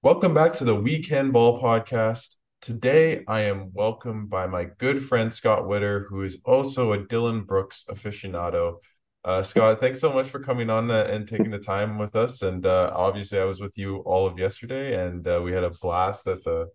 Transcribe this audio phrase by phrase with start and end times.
[0.00, 2.36] Welcome back to the We CAN Ball Podcast.
[2.60, 7.42] Today, I am welcomed by my good friend Scott Witter, who is also a Dillon
[7.42, 8.76] Brooks aficionado.
[9.24, 12.42] Uh, Scott, thanks so much for coming on uh, and taking the time with us.
[12.42, 15.70] And uh, obviously, I was with you all of yesterday, and uh, we had a
[15.70, 16.68] blast at the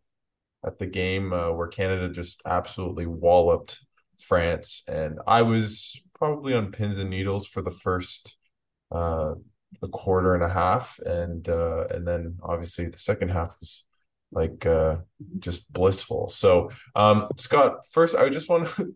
[0.65, 3.85] at the game uh, where Canada just absolutely walloped
[4.19, 4.83] France.
[4.85, 8.35] And I was probably on pins and needles for the first
[8.91, 9.35] uh,
[9.81, 13.85] a quarter and a half, and uh, and then obviously the second half was
[14.31, 14.97] like uh,
[15.39, 16.27] just blissful.
[16.29, 18.93] So, um, Scott, first I just want to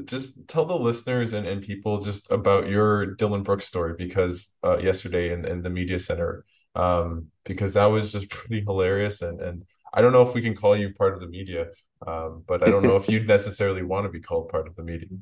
[0.04, 4.78] just tell the listeners and, and people just about your Dillon Brooks story because uh,
[4.78, 6.44] yesterday in, in the media center,
[6.74, 10.54] um, because that was just pretty hilarious and and I don't know if we can
[10.54, 11.68] call you part of the media,
[12.06, 14.82] um, but I don't know if you'd necessarily want to be called part of the
[14.82, 15.08] media.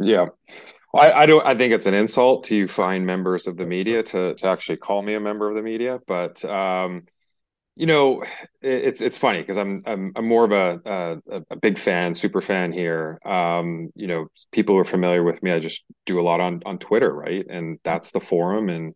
[0.00, 0.26] Yeah.
[0.94, 1.46] I, I don't.
[1.46, 5.02] I think it's an insult to find members of the media to to actually call
[5.02, 6.00] me a member of the media.
[6.06, 7.06] But um,
[7.76, 8.24] you know,
[8.62, 12.40] it's it's funny because I'm I'm I'm more of a, a, a big fan, super
[12.40, 13.18] fan here.
[13.24, 15.52] Um, you know, people who are familiar with me.
[15.52, 17.46] I just do a lot on on Twitter, right?
[17.48, 18.68] And that's the forum.
[18.68, 18.94] And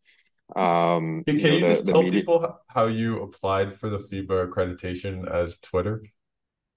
[0.56, 2.20] um, can you, know, you the, just the tell media...
[2.20, 6.02] people how you applied for the FIBA accreditation as Twitter?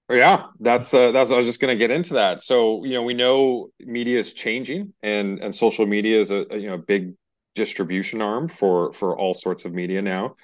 [0.08, 2.40] Yeah, that's uh, that's I was just going to get into that.
[2.42, 6.56] So you know, we know media is changing, and and social media is a, a
[6.58, 7.14] you know big
[7.56, 10.36] distribution arm for for all sorts of media now.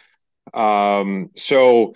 [0.54, 1.94] Um, so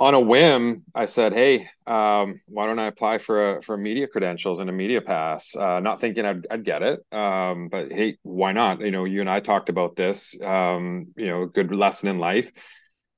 [0.00, 4.08] on a whim, I said, "Hey, um, why don't I apply for a for media
[4.08, 8.18] credentials and a media pass?" Uh, not thinking I'd, I'd get it, um, but hey,
[8.22, 8.80] why not?
[8.80, 10.40] You know, you and I talked about this.
[10.42, 12.52] Um, you know, good lesson in life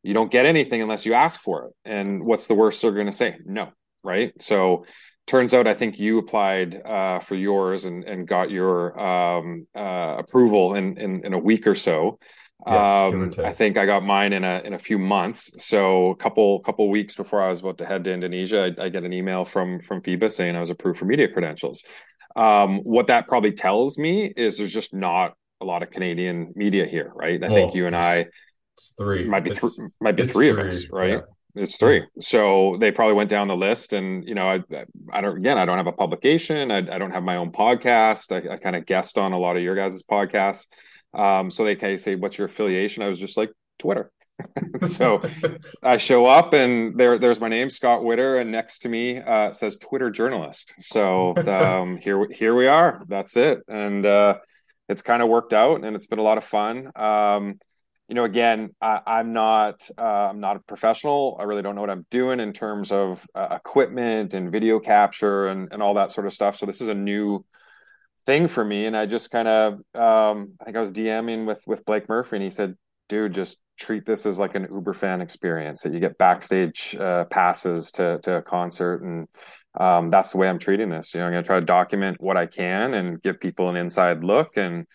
[0.06, 1.72] you don't get anything unless you ask for it.
[1.84, 3.38] And what's the worst they're going to say?
[3.44, 3.72] No,
[4.04, 4.32] right?
[4.40, 4.86] So
[5.26, 10.14] turns out I think you applied uh, for yours and and got your um, uh,
[10.18, 12.18] approval in, in, in a week or so.
[12.66, 15.50] Yeah, um, I think I got mine in a in a few months.
[15.58, 18.88] So a couple couple weeks before I was about to head to Indonesia, I, I
[18.88, 21.82] get an email from from FIBA saying I was approved for media credentials.
[22.36, 26.86] Um, what that probably tells me is there's just not a lot of Canadian media
[26.86, 27.42] here, right?
[27.42, 28.26] I well, think you and I
[28.76, 29.24] it's three.
[29.24, 29.70] Might be three.
[30.00, 31.10] Might be three, three, of us, right?
[31.10, 31.20] Yeah.
[31.62, 32.04] It's three.
[32.20, 34.62] So they probably went down the list, and you know, I,
[35.10, 35.38] I don't.
[35.38, 36.70] Again, I don't have a publication.
[36.70, 38.30] I, I don't have my own podcast.
[38.30, 40.66] I, I kind of guest on a lot of your guys' podcasts.
[41.14, 44.12] Um, so they kind of say, "What's your affiliation?" I was just like Twitter.
[44.86, 45.22] so
[45.82, 49.52] I show up, and there, there's my name, Scott Witter, and next to me uh,
[49.52, 50.74] says Twitter journalist.
[50.78, 53.02] So um, here, here we are.
[53.08, 54.36] That's it, and uh,
[54.88, 56.90] it's kind of worked out, and it's been a lot of fun.
[56.94, 57.58] Um,
[58.08, 61.36] you know, again, I, am not uh, I'm not a professional.
[61.40, 65.48] I really don't know what I'm doing in terms of uh, equipment and video capture
[65.48, 66.56] and and all that sort of stuff.
[66.56, 67.44] So this is a new
[68.24, 71.62] thing for me, and I just kind of um, I think I was DMing with
[71.66, 72.74] with Blake Murphy, and he said,
[73.08, 77.24] "Dude, just treat this as like an Uber fan experience that you get backstage uh,
[77.24, 79.28] passes to to a concert and."
[79.78, 81.12] Um, that's the way I'm treating this.
[81.12, 83.76] You know, I'm going to try to document what I can and give people an
[83.76, 84.86] inside look and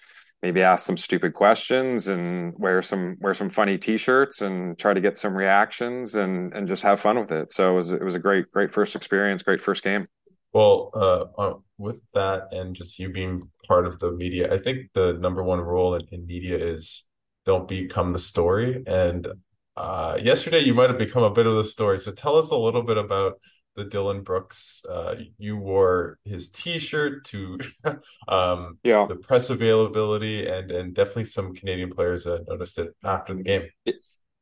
[0.41, 5.02] maybe ask some stupid questions and wear some wear some funny t-shirts and try to
[5.02, 7.52] get some reactions and and just have fun with it.
[7.52, 10.07] So it was it was a great great first experience great first game.
[10.53, 14.90] Well uh, uh, with that and just you being part of the media i think
[14.94, 17.06] the number one rule in, in media is
[17.46, 18.84] don't become the story.
[18.85, 19.28] And
[19.75, 21.97] uh, yesterday you might have become a bit of the story.
[21.97, 23.40] So tell us a little bit about
[23.75, 24.83] the Dillon Brooks.
[24.89, 27.59] Uh, you wore his T-shirt to
[28.27, 33.33] um, yeah the press availability, and and definitely some Canadian players uh, noticed it after
[33.33, 33.69] the game.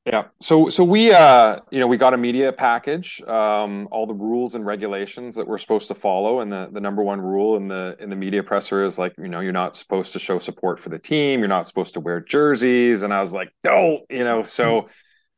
[0.06, 0.25] Yeah.
[0.39, 4.56] So so we uh you know we got a media package, um, all the rules
[4.56, 7.95] and regulations that we're supposed to follow, and the the number one rule in the
[8.00, 10.89] in the media presser is like you know you're not supposed to show support for
[10.89, 14.44] the team, you're not supposed to wear jerseys, and I was like no, you know
[14.44, 14.88] so.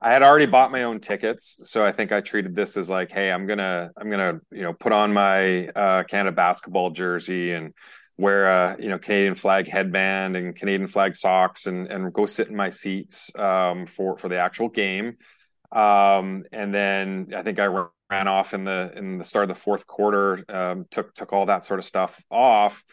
[0.02, 3.12] I had already bought my own tickets, so I think I treated this as like,
[3.12, 7.74] hey, I'm gonna I'm gonna you know put on my uh, Canada basketball jersey and
[8.18, 12.48] wear a you know Canadian flag headband and Canadian flag socks and and go sit
[12.48, 15.18] in my seats um, for for the actual game.
[15.72, 17.66] Um, and then I think I
[18.10, 21.46] ran off in the in the start of the fourth quarter, um, took took all
[21.46, 22.84] that sort of stuff off.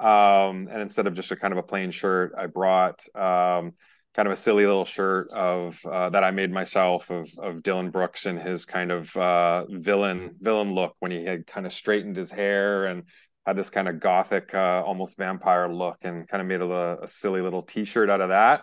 [0.00, 3.72] Um, and instead of just a kind of a plain shirt, I brought um,
[4.16, 7.90] kind of a silly little shirt of uh, that I made myself of of Dillon
[7.90, 12.16] Brooks and his kind of uh, villain villain look when he had kind of straightened
[12.16, 13.02] his hair and
[13.44, 17.06] had this kind of gothic, uh, almost vampire look, and kind of made a, a
[17.06, 18.62] silly little T-shirt out of that.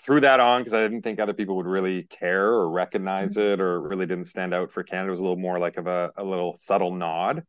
[0.00, 3.52] Threw that on because I didn't think other people would really care or recognize mm-hmm.
[3.52, 5.08] it, or really didn't stand out for Canada.
[5.08, 7.44] It was a little more like of a, a little subtle nod.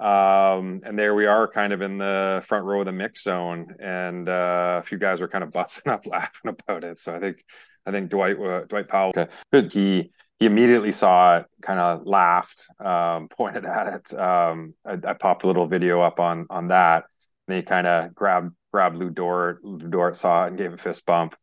[0.00, 3.76] Um, and there we are, kind of in the front row of the mix zone,
[3.78, 6.98] and uh, a few guys were kind of busting up laughing about it.
[6.98, 7.44] So I think
[7.86, 9.12] I think Dwight uh, Dwight Powell
[9.52, 14.18] he he immediately saw it, kind of laughed, um, pointed at it.
[14.18, 17.04] Um, I, I, popped a little video up on on that,
[17.46, 19.64] and he kind of grabbed grabbed Lu Dort.
[19.64, 21.36] Lu Dort saw it and gave a fist bump.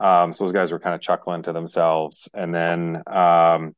[0.00, 3.74] Um, so those guys were kind of chuckling to themselves, and then um,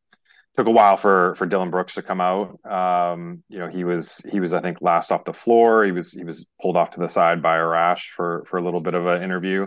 [0.55, 2.59] took a while for for Dillon Brooks to come out.
[2.65, 5.85] Um, you know, he was he was I think last off the floor.
[5.85, 8.81] He was he was pulled off to the side by Arash for for a little
[8.81, 9.67] bit of an interview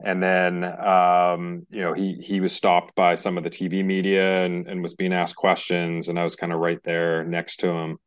[0.00, 4.44] and then um, you know he he was stopped by some of the TV media
[4.44, 7.70] and, and was being asked questions, and I was kind of right there next to
[7.70, 7.98] him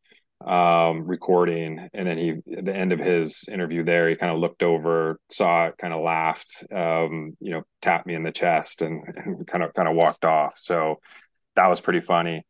[0.46, 1.90] um, recording.
[1.94, 5.20] And then he at the end of his interview there, he kind of looked over,
[5.30, 9.48] saw it, kind of laughed, um, you know, tapped me in the chest, and, and
[9.48, 10.56] kind of kind of walked off.
[10.58, 11.00] So
[11.60, 12.46] that was pretty funny.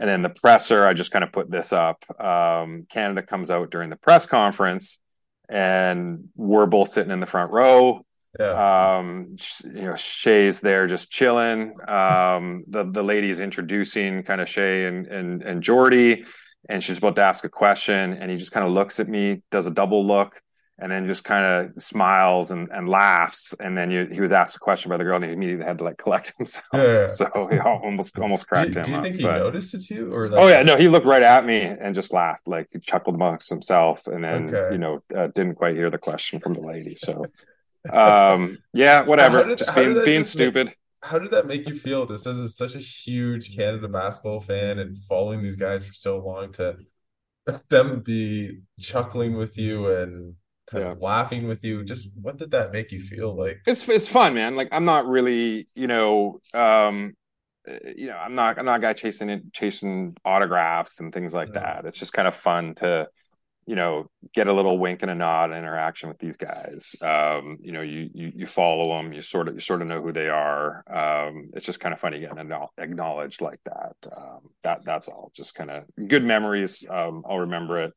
[0.00, 2.04] And then the presser, I just kind of put this up.
[2.20, 5.00] Um, Canada comes out during the press conference,
[5.48, 8.04] and we're both sitting in the front row
[8.38, 8.96] yeah.
[8.96, 11.74] Um, you know, Shai's there just chilling.
[11.86, 16.26] Um, the the lady's introducing kind of Shai and and and Jordi,
[16.68, 19.42] and she's about to ask a question, and he just kind of looks at me,
[19.50, 20.40] does a double look,
[20.78, 23.54] and then just kind of smiles and, and laughs.
[23.60, 25.78] And then you, he was asked a question by the girl, and he immediately had
[25.78, 26.66] to like collect himself.
[26.72, 27.06] Yeah.
[27.06, 28.84] So he almost almost cracked do, him.
[28.84, 29.38] Do you up, think he but...
[29.38, 30.42] noticed you, or like...
[30.42, 33.48] oh yeah, no, he looked right at me and just laughed, like he chuckled amongst
[33.48, 34.72] himself, and then okay.
[34.72, 36.94] you know uh, didn't quite hear the question from the lady.
[36.94, 37.24] So
[37.92, 39.44] um, yeah, whatever.
[39.44, 40.66] Did, just being being just stupid.
[40.66, 42.06] Make, how did that make you feel?
[42.06, 46.50] This as such a huge Canada basketball fan and following these guys for so long
[46.52, 46.78] to
[47.68, 50.34] them be chuckling with you and
[50.70, 50.92] kind yeah.
[50.92, 51.84] of laughing with you.
[51.84, 53.60] Just what did that make you feel like?
[53.66, 54.56] It's it's fun, man.
[54.56, 57.14] Like I'm not really, you know, um,
[57.66, 61.54] you know, I'm not I'm not a guy chasing it, chasing autographs and things like
[61.54, 61.84] that.
[61.84, 63.08] It's just kind of fun to
[63.66, 67.72] you know get a little wink and a nod interaction with these guys um, you
[67.72, 70.28] know you, you you follow them you sort of you sort of know who they
[70.28, 75.30] are um, it's just kind of funny getting acknowledged like that um, that that's all
[75.34, 77.92] just kind of good memories um, i'll remember it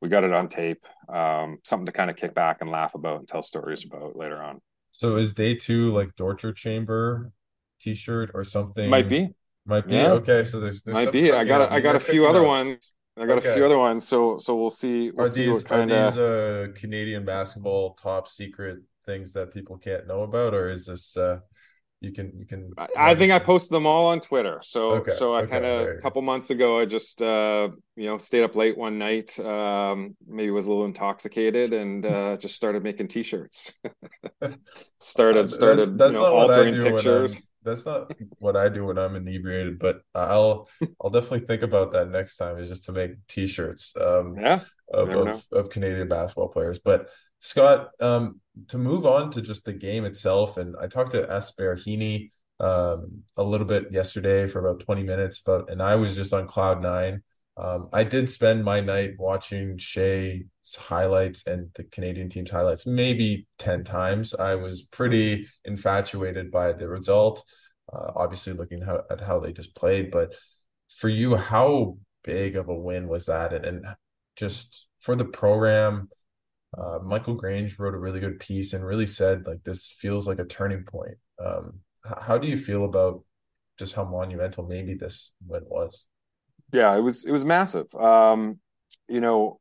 [0.00, 3.18] we got it on tape um, something to kind of kick back and laugh about
[3.18, 4.60] and tell stories about later on.
[4.90, 7.32] So is day two like torture chamber
[7.80, 8.88] t-shirt or something?
[8.88, 9.30] Might be.
[9.64, 9.94] Might be?
[9.94, 10.12] Yeah.
[10.12, 11.32] okay so there's, there's might be.
[11.32, 12.94] i got a, i got a few other ones.
[13.16, 13.50] I got okay.
[13.50, 15.10] a few other ones, so so we'll see.
[15.10, 20.06] We'll are see these are these uh, Canadian basketball top secret things that people can't
[20.06, 21.40] know about, or is this uh,
[22.00, 22.72] you can you can?
[22.78, 24.60] I, I think I posted them all on Twitter.
[24.62, 25.10] So okay.
[25.10, 25.50] so I okay.
[25.50, 28.98] kind of a couple months ago, I just uh, you know stayed up late one
[28.98, 33.72] night, um, maybe was a little intoxicated, and uh, just started making T-shirts.
[35.00, 39.16] started started that's, that's you know, altering pictures that's not what I do when I'm
[39.16, 40.68] inebriated, but I'll
[41.02, 44.60] I'll definitely think about that next time is just to make t-shirts um yeah,
[44.92, 46.78] of, of, of, Canadian basketball players.
[46.78, 47.08] But
[47.40, 51.52] Scott, um to move on to just the game itself, and I talked to S.
[51.58, 52.30] Heaney
[52.60, 56.46] um a little bit yesterday for about 20 minutes, but and I was just on
[56.46, 57.22] cloud nine.
[57.58, 60.44] Um, I did spend my night watching Shai's
[60.78, 64.32] highlights and the Canadian team's highlights maybe 10 times.
[64.32, 67.42] I was pretty infatuated by the result,
[67.92, 70.12] uh, obviously looking how, at how they just played.
[70.12, 70.34] But
[70.88, 73.52] for you, how big of a win was that?
[73.52, 73.86] And, and
[74.36, 76.08] just for the program,
[76.76, 80.38] uh, Michael Grange wrote a really good piece and really said, like, this feels like
[80.38, 81.16] a turning point.
[81.42, 83.24] Um, how do you feel about
[83.78, 86.04] just how monumental maybe this win was?
[86.72, 87.94] Yeah, it was it was massive.
[87.94, 88.58] Um,
[89.08, 89.60] you know,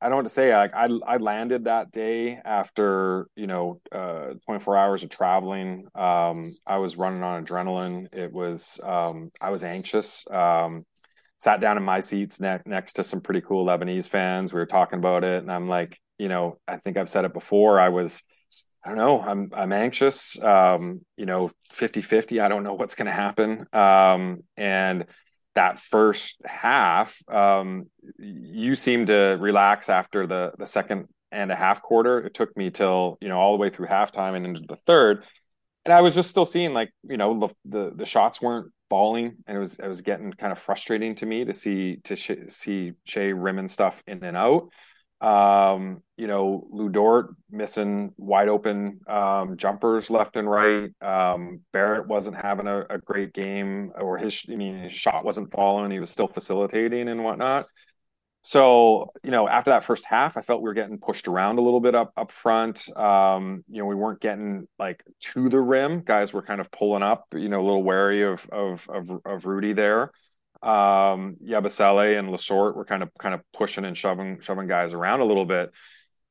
[0.00, 0.54] I don't want to say.
[0.54, 5.86] Like I I landed that day after you know uh, 24 hours of traveling.
[5.94, 8.12] Um, I was running on adrenaline.
[8.14, 10.24] It was um, I was anxious.
[10.30, 10.86] Um,
[11.38, 14.52] sat down in my seats ne- next to some pretty cool Lebanese fans.
[14.52, 17.32] We were talking about it, and I'm like, you know, I think I've said it
[17.32, 17.80] before.
[17.80, 18.22] I was.
[18.84, 19.20] I don't know.
[19.20, 20.40] I'm I'm anxious.
[20.40, 22.40] Um, you know, 50-50.
[22.40, 23.66] I don't know what's going to happen.
[23.72, 25.06] Um, and
[25.56, 31.82] that first half, um, you seemed to relax after the the second and a half
[31.82, 32.20] quarter.
[32.20, 35.24] It took me till you know all the way through halftime and into the third,
[35.84, 39.36] and I was just still seeing like you know the the, the shots weren't balling,
[39.46, 42.48] and it was it was getting kind of frustrating to me to see to sh-
[42.48, 44.68] see Shai rimming stuff in and out.
[45.20, 50.90] Um, you know, Lu Dort missing wide open um, jumpers left and right.
[51.00, 55.52] Um, Barrett wasn't having a, a, great game, or his I mean his shot wasn't
[55.52, 55.90] falling.
[55.90, 57.66] He was still facilitating and whatnot.
[58.42, 61.62] So you know, after that first half, I felt we were getting pushed around a
[61.62, 62.86] little bit up up front.
[62.96, 66.02] Um, you know, we weren't getting like to the rim.
[66.02, 67.24] Guys were kind of pulling up.
[67.32, 70.12] You know, a little wary of of of, of Rudy there
[70.66, 75.20] um, Yabusele and Lessort were kind of kind of pushing and shoving shoving guys around
[75.20, 75.70] a little bit.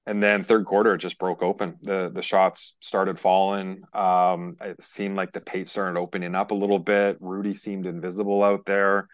[0.08, 1.78] And then third quarter it just broke open.
[1.82, 3.84] The the shots started falling.
[3.94, 7.18] Um, it seemed like the pace started opening up a little bit.
[7.22, 9.08] Rudy seemed invisible out there.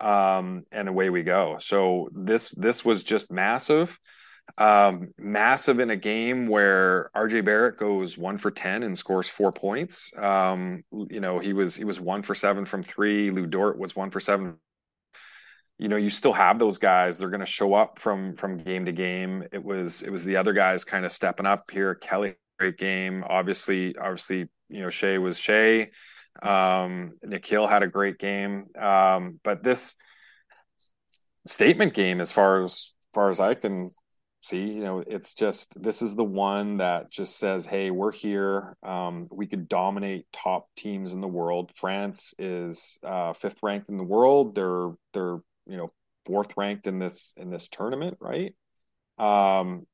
[0.00, 1.58] Um, and away we go.
[1.60, 3.96] So this this was just massive
[4.58, 9.52] um, massive in a game where RJ Barrett goes one for 10 and scores four
[9.52, 10.16] points.
[10.16, 13.30] Um, you know, he was, he was one for seven from three.
[13.30, 14.56] Lu Dort was one for seven.
[15.78, 17.18] You know, you still have those guys.
[17.18, 19.44] They're going to show up from, from game to game.
[19.52, 21.94] It was, it was the other guys kind of stepping up here.
[21.94, 23.24] Kelly, great game.
[23.28, 25.90] Obviously, obviously, you know, Shai was Shai.
[26.42, 28.66] Um, Nickeil had a great game.
[28.78, 29.96] Um, but this
[31.46, 33.90] statement game, as far as, far as I can
[34.44, 38.76] see you know it's just this is the one that just says hey we're here
[38.82, 43.96] um, we could dominate top teams in the world france is uh, fifth ranked in
[43.96, 45.88] the world they're they're you know
[46.26, 48.54] fourth ranked in this in this tournament right?
[49.18, 49.86] Um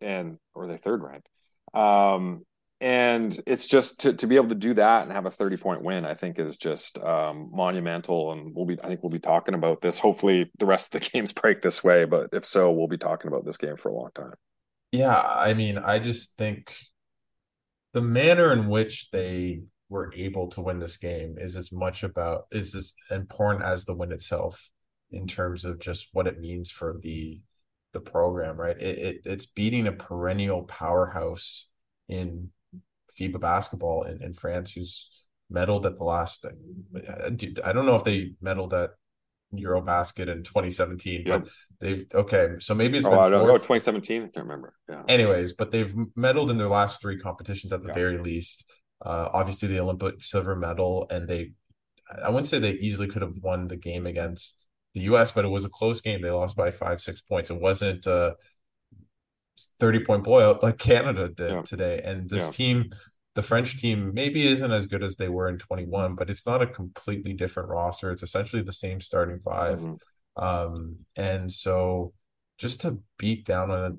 [0.00, 1.28] and or they third ranked.
[1.74, 2.42] Um
[2.80, 5.82] and it's just to, to be able to do that and have a 30 point
[5.82, 8.32] win i think is just um, monumental.
[8.32, 9.98] And we'll be i think we'll be talking about this.
[9.98, 13.28] Hopefully the rest of the games break this way but if so we'll be talking
[13.28, 14.34] about this game for a long time.
[14.92, 16.74] Yeah i mean i just think
[17.92, 22.46] the manner in which they were able to win this game is as much about
[22.50, 24.70] is as important as the win itself
[25.10, 27.40] in terms of just what it means for the
[27.92, 31.68] the program right it, it it's beating a perennial powerhouse
[32.08, 32.50] in
[33.18, 35.10] FIBA basketball in, in France who's
[35.52, 36.46] medaled at the last.
[36.46, 37.30] Uh,
[37.64, 38.90] I don't know if they medaled at
[39.54, 41.42] Eurobasket in 2017, yep.
[41.42, 42.56] but they've okay.
[42.58, 44.22] So maybe it's oh, been I don't know 2017.
[44.22, 44.74] I can't remember.
[44.88, 45.02] Yeah.
[45.08, 47.94] Anyways, but they've medaled in their last three competitions at the yeah.
[47.94, 48.70] very least.
[49.04, 51.52] Uh, obviously, the Olympic silver medal, and they,
[52.22, 55.48] I wouldn't say they easily could have won the game against the U.S., but it
[55.48, 56.22] was a close game.
[56.22, 57.50] They lost by five, six points.
[57.50, 58.36] It wasn't a
[59.78, 61.62] 30 point blowout like Canada did yeah.
[61.62, 62.00] today.
[62.04, 62.50] And this yeah.
[62.50, 62.90] team
[63.38, 66.60] the French team maybe isn't as good as they were in 21, but it's not
[66.60, 68.10] a completely different roster.
[68.10, 70.44] It's essentially the same starting 5 mm-hmm.
[70.44, 72.14] um, and so
[72.58, 73.96] just to beat down on a,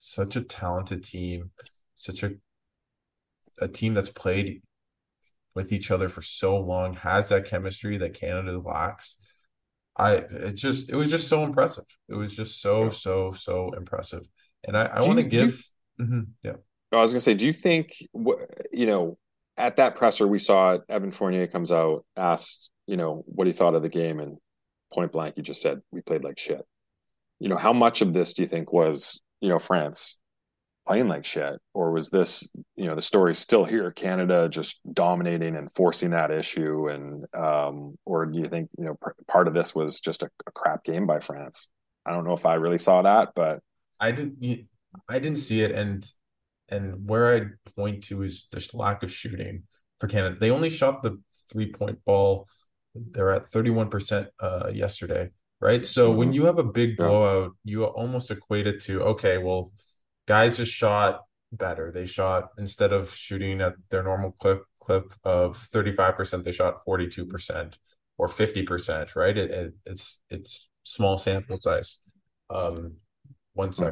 [0.00, 1.52] such a talented team,
[1.94, 2.32] such a
[3.60, 4.62] a team that's played
[5.54, 9.16] with each other for so long, has that chemistry that Canada lacks.
[9.96, 11.84] I it just it was just so impressive.
[12.08, 14.26] It was just so so so impressive,
[14.64, 15.62] and I, I want to give.
[15.98, 16.54] You, mm-hmm, yeah.
[16.92, 17.94] I was going to say, do you think,
[18.70, 19.16] you know,
[19.56, 23.74] at that presser we saw Evan Fournier comes out, asks, you know, what he thought
[23.74, 24.36] of the game, and
[24.92, 26.60] point blank, he just said, we played like shit.
[27.38, 30.18] You know, how much of this do you think was, you know, France
[30.86, 35.56] playing like shit, or was this, you know, the story still here, Canada just dominating
[35.56, 38.98] and forcing that issue, and um, or do you think, you know,
[39.28, 41.70] part of this was just a, a crap game by France?
[42.04, 43.60] I don't know if I really saw that, but
[44.00, 44.66] I didn't.
[45.08, 46.04] I didn't see it, and
[46.68, 49.64] and where I'd point to is the lack of shooting
[50.00, 50.36] for Canada.
[50.40, 51.20] They only shot the
[51.50, 52.48] three point ball.
[52.94, 55.84] They're at 31% uh, yesterday, right?
[55.84, 56.18] So mm-hmm.
[56.18, 59.70] when you have a big blowout, you almost equate it to, okay, well,
[60.26, 61.92] guys just shot better.
[61.92, 67.78] They shot instead of shooting at their normal clip clip of 35%, they shot 42%
[68.18, 69.36] or 50%, right?
[69.36, 71.98] It, it, it's it's small sample size.
[72.50, 72.96] Um,
[73.54, 73.88] one hmm.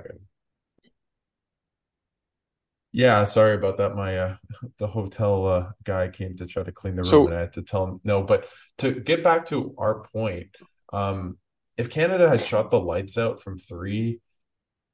[2.93, 3.95] Yeah, sorry about that.
[3.95, 4.37] My uh
[4.79, 7.53] the hotel uh guy came to try to clean the room so, and I had
[7.55, 8.47] to tell him no, but
[8.79, 10.49] to get back to our point,
[10.93, 11.39] um
[11.77, 14.21] if Canada had shot the lights out from 3,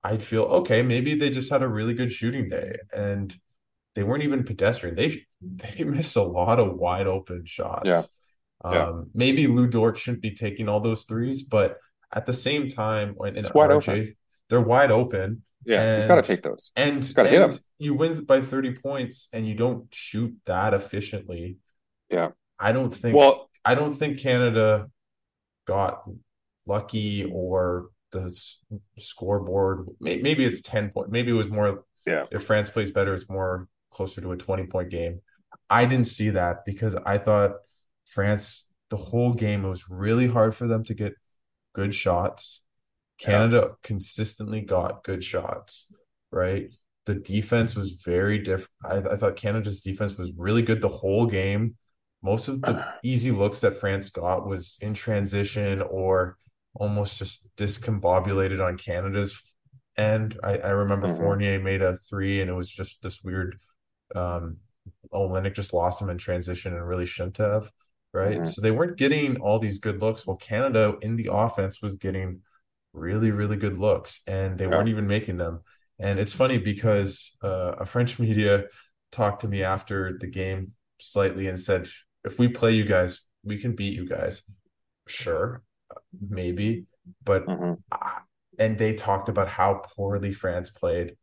[0.07, 3.35] I'd feel okay, maybe they just had a really good shooting day and
[3.95, 4.95] they weren't even pedestrian.
[4.95, 7.87] They they missed a lot of wide open shots.
[7.87, 8.03] Yeah.
[8.65, 8.93] Um yeah.
[9.15, 11.79] maybe Lu Dort shouldn't be taking all those threes, but
[12.13, 14.17] at the same time when it's wide RJ, open.
[14.49, 16.71] they're wide open yeah, and, he's got to take those.
[16.77, 17.51] And he's to hit them.
[17.79, 21.57] You win by 30 points and you don't shoot that efficiently.
[22.09, 22.31] Yeah.
[22.59, 24.89] I don't think well, I don't think Canada
[25.67, 26.05] got
[26.67, 27.89] lucky or
[28.21, 33.15] the scoreboard maybe it's 10 point maybe it was more yeah if France plays better
[33.15, 35.21] it's more closer to a 20 point game.
[35.71, 37.53] I didn't see that because I thought
[38.07, 41.15] France the whole game it was really hard for them to get
[41.75, 42.63] good shots
[43.19, 43.75] Canada yeah.
[43.83, 45.87] consistently got good shots,
[46.31, 46.69] right?
[47.07, 48.71] The defense was very different.
[48.85, 51.77] I, I thought Canada's defense was really good the whole game.
[52.23, 56.37] Most of the easy looks that France got was in transition or
[56.79, 59.43] almost just discombobulated on Canada's
[59.97, 60.39] end.
[60.43, 61.17] I, I remember mm-hmm.
[61.17, 63.59] Fournier made a three and it was just this weird
[64.15, 64.59] um
[65.13, 67.71] Olynyk just lost him in transition and really shouldn't have.
[68.13, 68.37] Right.
[68.37, 68.45] Mm-hmm.
[68.45, 70.27] So they weren't getting all these good looks.
[70.27, 72.41] Well, Canada in the offense was getting
[72.93, 74.71] really, really good looks and they yeah.
[74.71, 75.61] weren't even making them.
[75.99, 78.65] And it's funny because uh, a French media
[79.13, 81.89] talked to me after the game slightly and said,
[82.25, 84.43] if we play you guys, we can beat you guys.
[85.07, 85.63] Sure,
[86.29, 86.87] maybe.
[87.25, 87.75] But, mm-hmm.
[88.59, 91.17] and they talked about how poorly France played.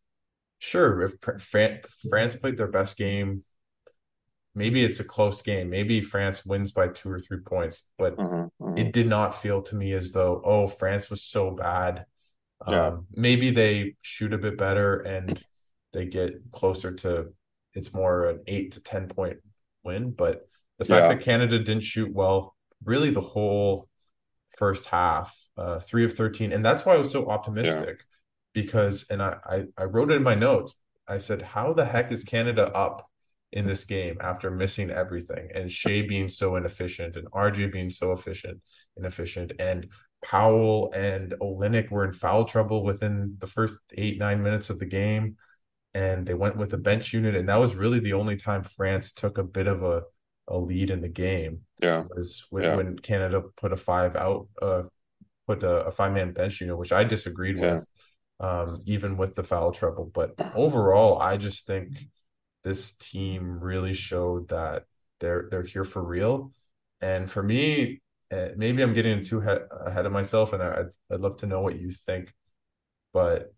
[0.60, 3.44] Sure, if France played their best game
[4.56, 5.70] maybe it's a close game.
[5.70, 8.78] Maybe France wins by two or three points, but mm-hmm, mm-hmm.
[8.78, 12.06] it did not feel to me as though, oh, France was so bad.
[12.68, 12.88] Yeah.
[12.88, 15.42] Um, maybe they shoot a bit better and
[15.92, 17.34] they get closer to
[17.74, 19.38] it's more an eight to 10 point
[19.84, 20.12] win.
[20.12, 21.10] But the fact yeah.
[21.10, 23.90] that Canada didn't shoot well, really the whole
[24.58, 26.52] first half, uh, three of 13.
[26.52, 28.06] And that's why I was so optimistic yeah.
[28.54, 30.76] because, and I, I, I wrote it in my notes.
[31.08, 33.10] I said, how the heck is Canada up
[33.54, 38.12] in this game after missing everything and Shai being so inefficient and RJ being so
[38.12, 38.60] efficient
[38.98, 39.88] inefficient and
[40.24, 44.88] Powell and Olynyk were in foul trouble within the first eight nine minutes of the
[44.88, 45.38] game
[45.94, 49.12] and they went with a bench unit and that was really the only time France
[49.12, 50.02] took a bit of a,
[50.48, 52.76] a lead in the game yeah was when, yeah.
[52.76, 54.84] when Canada put a five out uh
[55.48, 57.74] put a, a five man bench unit which I disagreed yeah.
[57.74, 57.88] with
[58.40, 62.08] um even with the foul trouble but overall I just think
[62.64, 64.86] this team really showed that
[65.20, 66.52] they're they're here for real.
[67.02, 71.20] And for me, eh, maybe I'm getting too he- ahead of myself, and I'd, I'd
[71.20, 72.34] love to know what you think.
[73.14, 73.54] But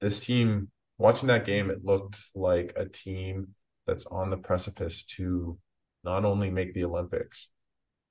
[0.00, 3.54] this team, watching that game, it looked like a team
[3.86, 5.58] that's on the precipice to
[6.06, 7.48] not only make the Olympics,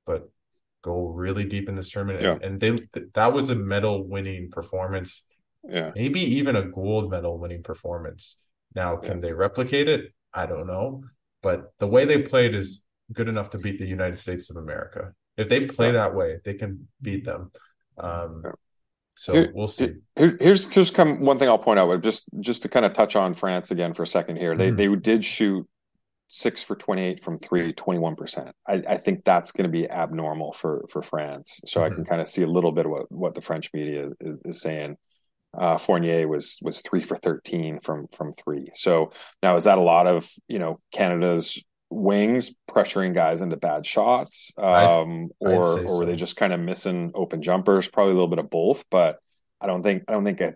[0.05, 0.29] but
[0.83, 2.21] go really deep in this tournament.
[2.21, 2.37] Yeah.
[2.43, 5.25] And, they that was a medal winning performance.
[5.63, 5.91] Yeah.
[5.95, 8.35] Maybe even a gold medal winning performance.
[8.75, 10.13] Now, can they replicate it?
[10.31, 11.03] I don't know.
[11.41, 15.13] But the way they played is good enough to beat the United States of America.
[15.37, 17.51] If they play that way, they can beat them.
[17.97, 18.43] Um,
[19.15, 19.93] so here, we'll see.
[20.15, 22.01] Here, here's here's come one thing I'll point out.
[22.03, 24.55] Just just to kind of touch on France again for a second here.
[24.55, 24.93] They mm-hmm.
[24.93, 25.67] they did shoot
[26.27, 28.51] six for 28 from three, 21%.
[28.67, 31.61] I, I think that's going to be abnormal for, for France.
[31.65, 31.91] So mm-hmm.
[31.91, 34.39] I can kind of see a little bit of what, what the French media is,
[34.45, 34.97] is saying.
[35.57, 38.71] Uh, Fournier was was three for thirteen from from three.
[38.73, 43.85] So now is that a lot of you know Canada's wings pressuring guys into bad
[43.85, 47.87] shots, um, I'd, or I'd or were they just kind of missing open jumpers?
[47.87, 49.19] Probably a little bit of both, but
[49.61, 50.55] I don't think I don't think a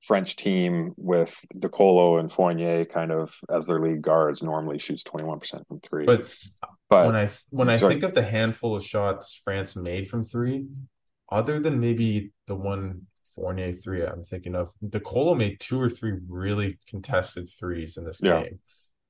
[0.00, 5.02] French team with De Colo and Fournier kind of as their lead guards normally shoots
[5.02, 6.06] twenty one percent from three.
[6.06, 6.26] But
[6.88, 10.66] but when I when I think of the handful of shots France made from three,
[11.30, 13.06] other than maybe the one
[13.38, 14.72] Fournier three I'm thinking of.
[14.88, 18.42] De Colo made two or three really contested threes in this yeah.
[18.42, 18.58] game.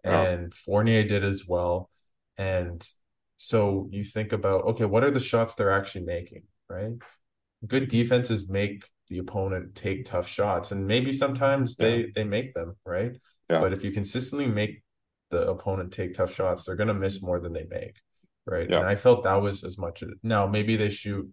[0.05, 0.59] And yeah.
[0.65, 1.89] Fournier did as well.
[2.37, 2.87] And
[3.39, 6.93] so you think about okay, what are the shots they're actually making, right?
[7.67, 10.71] Good defenses make the opponent take tough shots.
[10.71, 11.87] And maybe sometimes yeah.
[11.87, 13.17] they they make them, right?
[13.49, 14.83] But if you consistently make
[15.31, 17.97] the opponent take tough shots, they're gonna miss more than they make.
[18.47, 18.71] Right.
[18.71, 21.29] And I felt that was as much now maybe they shoot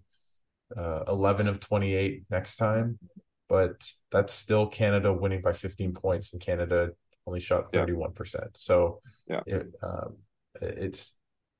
[0.75, 2.99] uh, 11 of 28 next time,
[3.47, 6.91] but that's still Canada winning by 15 points, and Canada
[7.27, 8.35] only shot 31%.
[8.35, 8.41] Yeah.
[8.53, 10.17] So yeah, it, um,
[10.61, 11.15] it's,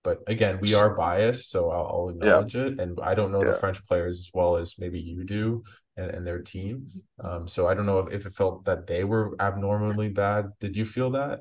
[0.06, 2.68] but again, we are biased, so I'll, I'll acknowledge yeah.
[2.68, 2.80] it.
[2.80, 3.52] And I don't know yeah.
[3.52, 5.64] the French players as well as maybe you do
[5.98, 6.88] and, and their team.
[7.20, 10.52] Um, so I don't know if, if it felt that they were abnormally bad.
[10.60, 11.40] Did you feel that?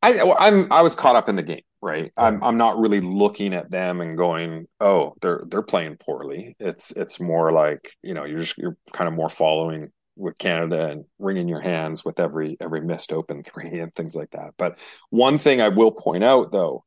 [0.00, 2.12] I I'm I was caught up in the game, right?
[2.16, 6.92] I'm I'm not really looking at them and going, "Oh, they're they're playing poorly." It's
[6.92, 11.04] it's more like, you know, you're just you're kind of more following with Canada and
[11.18, 14.54] wringing your hands with every every missed open three and things like that.
[14.56, 14.78] But
[15.10, 16.84] one thing I will point out though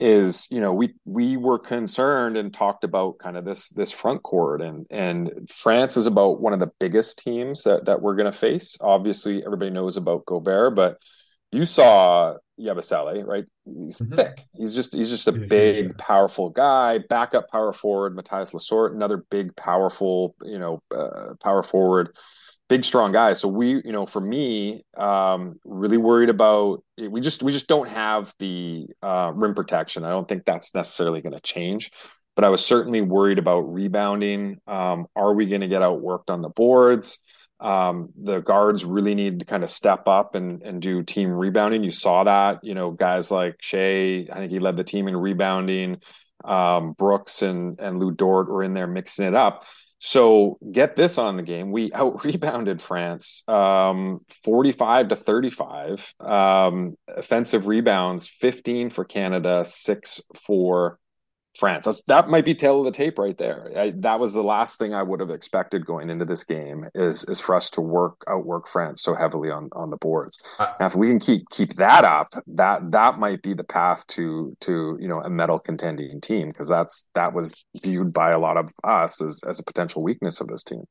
[0.00, 4.22] is, you know, we we were concerned and talked about kind of this this front
[4.22, 8.30] court and and France is about one of the biggest teams that that we're going
[8.30, 8.76] to face.
[8.80, 10.98] Obviously, everybody knows about Gobert, but
[11.52, 13.44] you saw Yabusele, right?
[13.64, 14.14] He's mm-hmm.
[14.14, 14.40] thick.
[14.54, 16.98] He's just he's just a big, powerful guy.
[16.98, 22.16] Backup power forward, Mathias Lessort, another big, powerful, you know, uh, power forward,
[22.68, 26.82] big, strong guys So we, you know, for me, um, really worried about.
[26.98, 30.04] We just we just don't have the uh, rim protection.
[30.04, 31.90] I don't think that's necessarily going to change.
[32.36, 34.58] but I was certainly worried about rebounding.
[34.66, 37.18] Um, are we going to get outworked on the boards?
[37.60, 41.84] Um, the guards really need to kind of step up and, and do team rebounding.
[41.84, 45.16] You saw that, you know, guys like Shai, I think he led the team in
[45.16, 46.00] rebounding.
[46.44, 49.64] Um, Brooks and, and lu Dort were in there mixing it up.
[50.06, 51.72] So get this on the game.
[51.72, 56.14] We out rebounded France um, 45 to 35.
[56.20, 60.98] Um, offensive rebounds 15 for Canada, six for
[61.56, 61.84] France.
[61.84, 63.70] That's, that might be tale of the tape right there.
[63.76, 67.24] I, that was the last thing I would have expected going into this game is
[67.24, 70.42] is for us to work outwork France so heavily on on the boards.
[70.58, 74.06] Uh, now, if we can keep keep that up, that that might be the path
[74.08, 78.38] to to you know a medal contending team because that's that was viewed by a
[78.38, 80.84] lot of us as as a potential weakness of this team.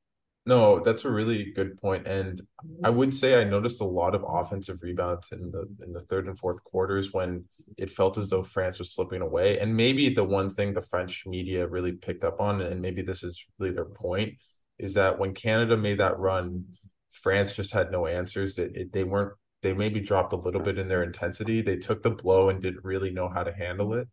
[0.45, 2.41] No, that's a really good point, and
[2.83, 6.27] I would say I noticed a lot of offensive rebounds in the in the third
[6.27, 7.45] and fourth quarters when
[7.77, 9.59] it felt as though France was slipping away.
[9.59, 13.23] And maybe the one thing the French media really picked up on, and maybe this
[13.23, 14.33] is really their point,
[14.77, 16.65] is that when Canada made that run,
[17.11, 18.55] France just had no answers.
[18.55, 19.33] That it, they weren't.
[19.61, 21.61] They maybe dropped a little bit in their intensity.
[21.61, 24.09] They took the blow and didn't really know how to handle it,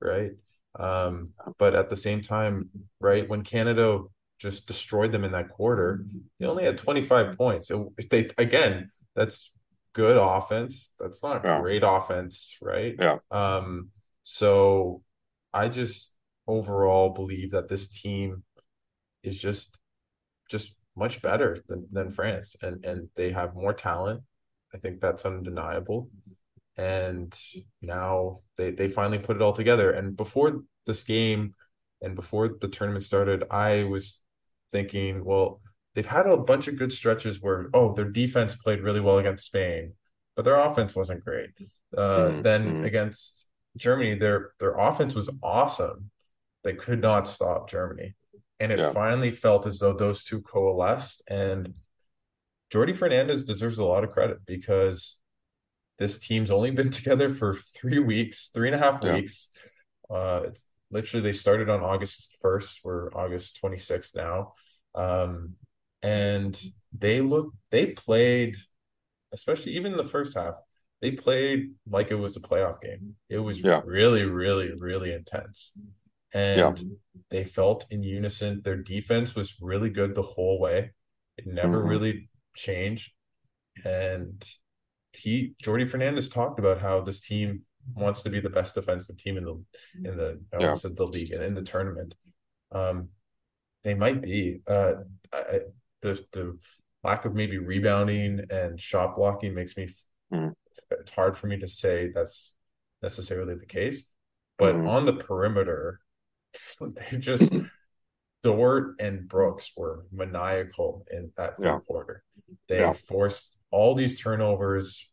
[0.00, 0.30] right?
[0.78, 4.02] Um, but at the same time, right when Canada
[4.42, 6.04] just destroyed them in that quarter.
[6.40, 7.68] They only had 25 points.
[7.68, 9.52] So they again, that's
[9.92, 10.90] good offense.
[10.98, 11.60] That's not yeah.
[11.60, 12.96] great offense, right?
[12.98, 13.18] Yeah.
[13.30, 13.90] Um,
[14.24, 15.02] so
[15.54, 16.12] I just
[16.48, 18.42] overall believe that this team
[19.22, 19.78] is just
[20.50, 24.22] just much better than, than France and and they have more talent.
[24.74, 26.10] I think that's undeniable.
[26.76, 27.32] And
[27.80, 29.92] now they they finally put it all together.
[29.92, 31.54] And before this game
[32.00, 34.21] and before the tournament started, I was
[34.72, 35.60] thinking, well,
[35.94, 39.46] they've had a bunch of good stretches where, oh, their defense played really well against
[39.46, 39.92] Spain,
[40.34, 41.50] but their offense wasn't great.
[41.96, 42.42] Uh, mm-hmm.
[42.42, 42.84] Then mm-hmm.
[42.84, 46.10] against Germany, their their offense was awesome.
[46.64, 48.14] They could not stop Germany,
[48.60, 48.92] and it yeah.
[48.92, 51.22] finally felt as though those two coalesced.
[51.28, 51.74] And
[52.72, 55.18] Jordi Fernandez deserves a lot of credit because
[55.98, 59.14] this team's only been together for three weeks, three and a half yeah.
[59.14, 59.48] weeks.
[60.10, 62.78] Uh, it's literally they started on August 1st.
[62.84, 64.52] We're August 26th now.
[64.94, 65.54] Um,
[66.02, 66.60] and
[66.96, 68.56] they look they played,
[69.32, 70.54] especially even the first half,
[71.00, 73.16] they played like it was a playoff game.
[73.28, 73.80] It was yeah.
[73.84, 75.72] really, really, really intense.
[76.34, 76.88] And yeah.
[77.30, 78.62] they felt in unison.
[78.62, 80.92] Their defense was really good the whole way.
[81.36, 81.88] It never mm-hmm.
[81.88, 83.12] really changed.
[83.84, 84.46] And
[85.12, 87.62] he Jordi Fernandez talked about how this team
[87.94, 89.64] wants to be the best defensive team in the
[89.96, 90.74] in the yeah.
[90.74, 92.14] said the league and in the tournament.
[92.70, 93.08] Um,
[93.84, 94.60] they might be.
[94.66, 94.94] Uh,
[95.32, 95.60] I,
[96.00, 96.58] the the
[97.04, 99.88] lack of maybe rebounding and shot blocking makes me.
[100.32, 100.52] Mm.
[100.90, 102.54] It's hard for me to say that's
[103.02, 104.04] necessarily the case,
[104.58, 104.88] but mm.
[104.88, 106.00] on the perimeter,
[106.80, 107.52] they just
[108.42, 111.78] Dort and Brooks were maniacal in that third yeah.
[111.80, 112.24] quarter.
[112.68, 112.92] They yeah.
[112.92, 115.08] forced all these turnovers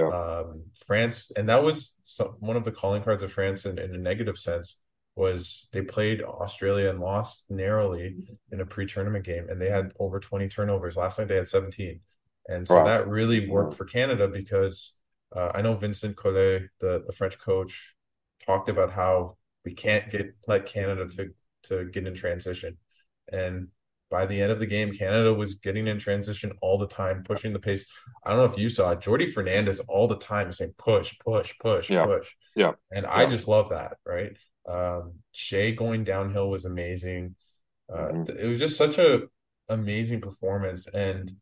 [0.00, 0.08] yeah.
[0.08, 3.94] Um, France, and that was some, one of the calling cards of France in, in
[3.94, 4.78] a negative sense
[5.16, 10.20] was they played Australia and lost narrowly in a pre-tournament game, and they had over
[10.20, 10.96] 20 turnovers.
[10.96, 12.00] Last night they had 17,
[12.48, 12.84] and so wow.
[12.84, 14.94] that really worked for Canada because
[15.34, 17.94] uh, I know Vincent Collet, the the French coach,
[18.44, 21.30] talked about how we can't get let Canada to
[21.64, 22.78] to get in transition,
[23.30, 23.68] and
[24.10, 27.52] by the end of the game, Canada was getting in transition all the time, pushing
[27.52, 27.86] the pace.
[28.24, 31.54] I don't know if you saw it, Jordi Fernandez all the time saying push, push,
[31.60, 32.04] push, yeah.
[32.04, 32.28] push.
[32.56, 32.72] Yeah.
[32.90, 33.16] And yeah.
[33.18, 34.36] I just love that, right?
[34.68, 37.36] Um, Shai going downhill was amazing.
[37.92, 38.36] Uh, mm-hmm.
[38.36, 39.22] It was just such a
[39.68, 41.36] amazing performance, and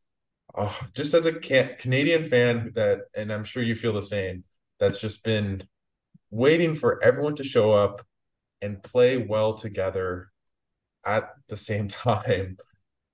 [0.54, 4.44] uh, just as a can- Canadian fan, that and I'm sure you feel the same.
[4.78, 5.66] That's just been
[6.30, 8.06] waiting for everyone to show up
[8.60, 10.30] and play well together
[11.16, 12.56] at the same time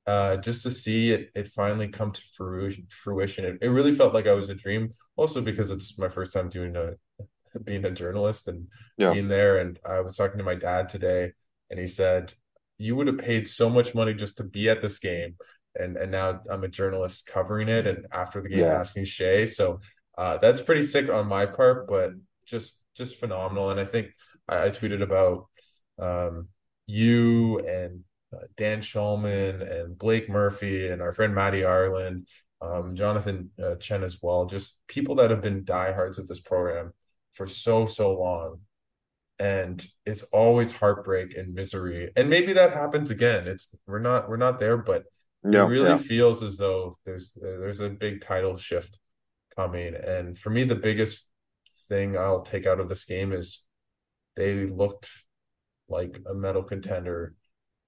[0.06, 3.44] uh, just to see it it finally come to fruition fruition.
[3.44, 4.90] It, it really felt like i was a dream.
[5.16, 6.94] Also because it's my first time doing a
[7.64, 8.66] being a journalist and
[8.98, 9.12] yeah.
[9.12, 9.58] being there.
[9.58, 11.32] And i was talking to my dad today
[11.70, 12.34] and he said
[12.76, 15.36] you would have paid so much money just to be at this game.
[15.74, 18.78] And and now i'm a journalist covering it and after the game yeah.
[18.78, 19.80] asking shai so
[20.16, 22.12] uh, that's pretty sick on my part but
[22.46, 23.70] just just phenomenal.
[23.70, 24.08] And i think
[24.48, 25.46] i, I tweeted about
[25.98, 26.48] um,
[26.86, 28.00] you and
[28.32, 32.28] uh, Dan Shulman and Blake Murphy and our friend Maddie Ireland,
[32.60, 34.46] um, Jonathan uh, Chen as well.
[34.46, 36.92] Just people that have been diehards of this program
[37.32, 38.60] for so so long,
[39.38, 42.10] and it's always heartbreak and misery.
[42.16, 43.46] And maybe that happens again.
[43.46, 45.04] It's we're not we're not there, but
[45.44, 45.98] it really yeah.
[45.98, 48.98] feels as though there's there's a big title shift
[49.54, 49.94] coming.
[49.94, 51.28] And for me, the biggest
[51.88, 53.62] thing I'll take out of this game is
[54.36, 55.23] they looked
[55.88, 57.34] like a medal contender.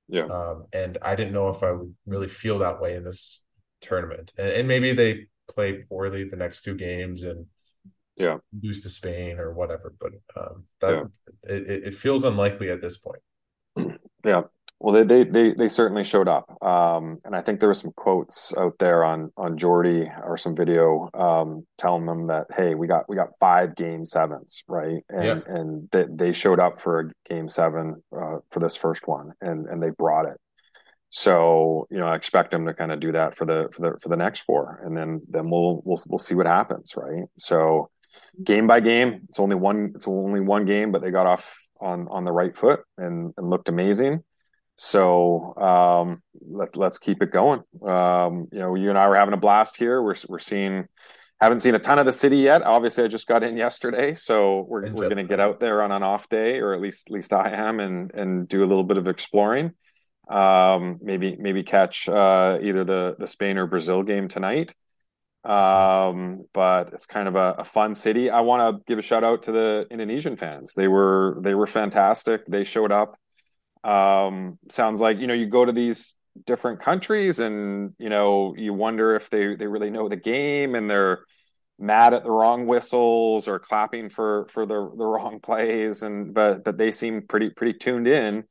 [0.09, 0.25] Yeah.
[0.25, 3.43] Um, and I didn't know if I would really feel that way in this
[3.81, 4.33] tournament.
[4.39, 7.47] And, and maybe they play poorly the next two games and
[8.17, 9.95] yeah lose to Spain or whatever.
[9.99, 11.55] But um, that yeah.
[11.55, 13.23] it, it feels unlikely at this point.
[14.25, 14.43] Yeah.
[14.79, 18.55] Well, they, they they certainly showed up, um, and I think there were some quotes
[18.59, 23.09] out there on on Jordi or some video um, telling them that hey, we got
[23.09, 25.03] we got five game sevens, right?
[25.09, 25.41] And yeah.
[25.47, 29.67] and they, they showed up for a game seven uh, for this first one, and
[29.67, 30.39] and they brought it.
[31.09, 33.99] So you know, I expect them to kind of do that for the for the
[33.99, 37.25] for the next four, and then then we'll we'll we'll see what happens, right?
[37.39, 37.89] So
[38.45, 42.09] game by game, it's only one it's only one game, but they got off on
[42.09, 44.23] on the right foot and, and looked amazing.
[44.77, 47.63] So um, let's let's keep it going.
[47.87, 50.03] Um, you know, you and I were having a blast here.
[50.03, 50.87] We're we're seeing
[51.41, 52.63] haven't seen a ton of the city yet.
[52.63, 55.93] Obviously, I just got in yesterday, so we're we're going to get out there on
[55.93, 58.85] an off day, or at least at least I am, and and do a little
[58.85, 59.73] bit of exploring.
[60.29, 64.75] Um, maybe maybe catch uh, either the the Spain or Brazil game tonight.
[65.45, 68.31] Um, but it's kind of a, a fun city.
[68.31, 70.75] I want to give a shout out to the Indonesian fans.
[70.75, 72.45] They were they were fantastic.
[72.47, 73.17] They showed up.
[73.87, 78.75] Um, sounds like you know you go to these different countries and you know you
[78.75, 81.21] wonder if they they really know the game and they're
[81.79, 86.03] mad at the wrong whistles or clapping for for the the wrong plays.
[86.03, 88.45] And but but they seem pretty pretty tuned in.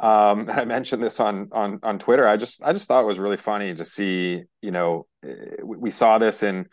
[0.00, 2.26] Um i mentioned this on on on twitter.
[2.26, 5.90] I just i just thought it was really funny to see you know eh, we
[5.90, 6.66] saw this in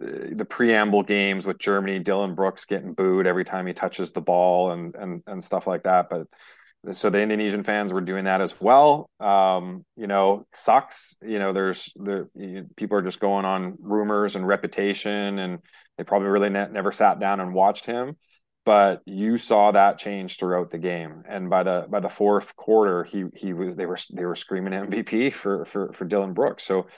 [0.00, 4.20] eh, the preamble games with germany dillon brooks getting booed every time he touches the
[4.20, 6.08] ball and and and stuff like that.
[6.08, 6.28] But
[6.90, 9.08] so the Indonesian fans were doing that as well.
[9.20, 11.16] Um, you know, sucks.
[11.22, 15.60] You know, there's the you, people are just going on rumors and reputation, and
[15.96, 18.16] they probably really ne- never sat down and watched him.
[18.64, 23.04] But you saw that change throughout the game, and by the by the fourth quarter,
[23.04, 26.64] he he was they were they were screaming MVP for for for Dillon Brooks.
[26.64, 26.88] So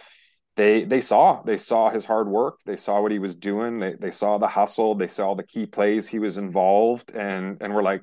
[0.56, 3.94] they they saw they saw his hard work, they saw what he was doing, they
[3.98, 7.82] they saw the hustle, they saw the key plays he was involved, and and we're
[7.82, 8.02] like,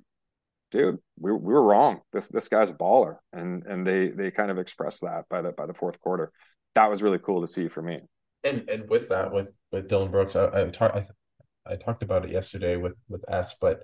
[0.71, 2.01] dude, we, we were wrong.
[2.12, 5.51] This this guy's a baller, and and they they kind of expressed that by the
[5.51, 6.31] by the fourth quarter.
[6.75, 7.99] That was really cool to see for me.
[8.43, 11.05] And and with that, with with Dillon Brooks, I I, talk, I,
[11.65, 13.81] I talked about it yesterday with with S, but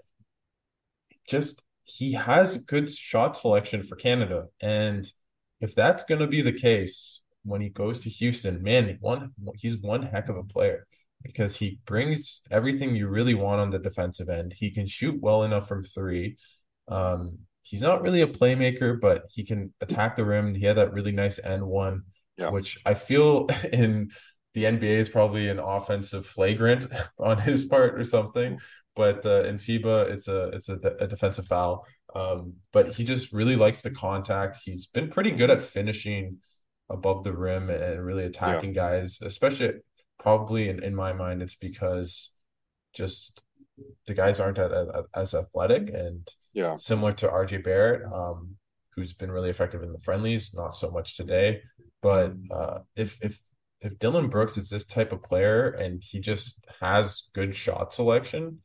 [1.27, 5.11] just he has good shot selection for Canada, and
[5.59, 9.77] if that's going to be the case when he goes to Houston, man, one he's
[9.77, 10.85] one heck of a player
[11.23, 14.53] because he brings everything you really want on the defensive end.
[14.53, 16.37] He can shoot well enough from three.
[16.87, 20.55] Um, he's not really a playmaker, but he can attack the rim.
[20.55, 22.03] He had that really nice end one,
[22.37, 22.49] yeah.
[22.49, 24.11] which I feel in
[24.53, 26.87] the NBA is probably an offensive flagrant
[27.19, 28.59] on his part or something.
[28.95, 31.85] But uh, in FIBA, it's a it's a, a defensive foul.
[32.15, 34.57] Um, but he just really likes the contact.
[34.63, 36.37] He's been pretty good at finishing
[36.89, 38.99] above the rim and really attacking yeah.
[38.99, 39.73] guys, especially
[40.19, 42.31] probably in, in my mind, it's because
[42.93, 43.41] just
[44.05, 48.55] the guys aren't as, as athletic and yeah, similar to RJ Barrett, um,
[48.95, 51.61] who's been really effective in the friendlies, not so much today.
[52.01, 53.39] But uh, if if
[53.81, 58.59] if Dillon Brooks is this type of player and he just has good shot selection,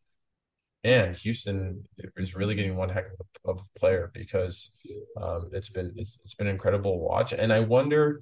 [0.84, 1.84] and Houston
[2.16, 3.06] is really getting one heck
[3.44, 4.72] of a player because
[5.20, 8.20] um, it's been it's, it's been incredible to watch, and I wonder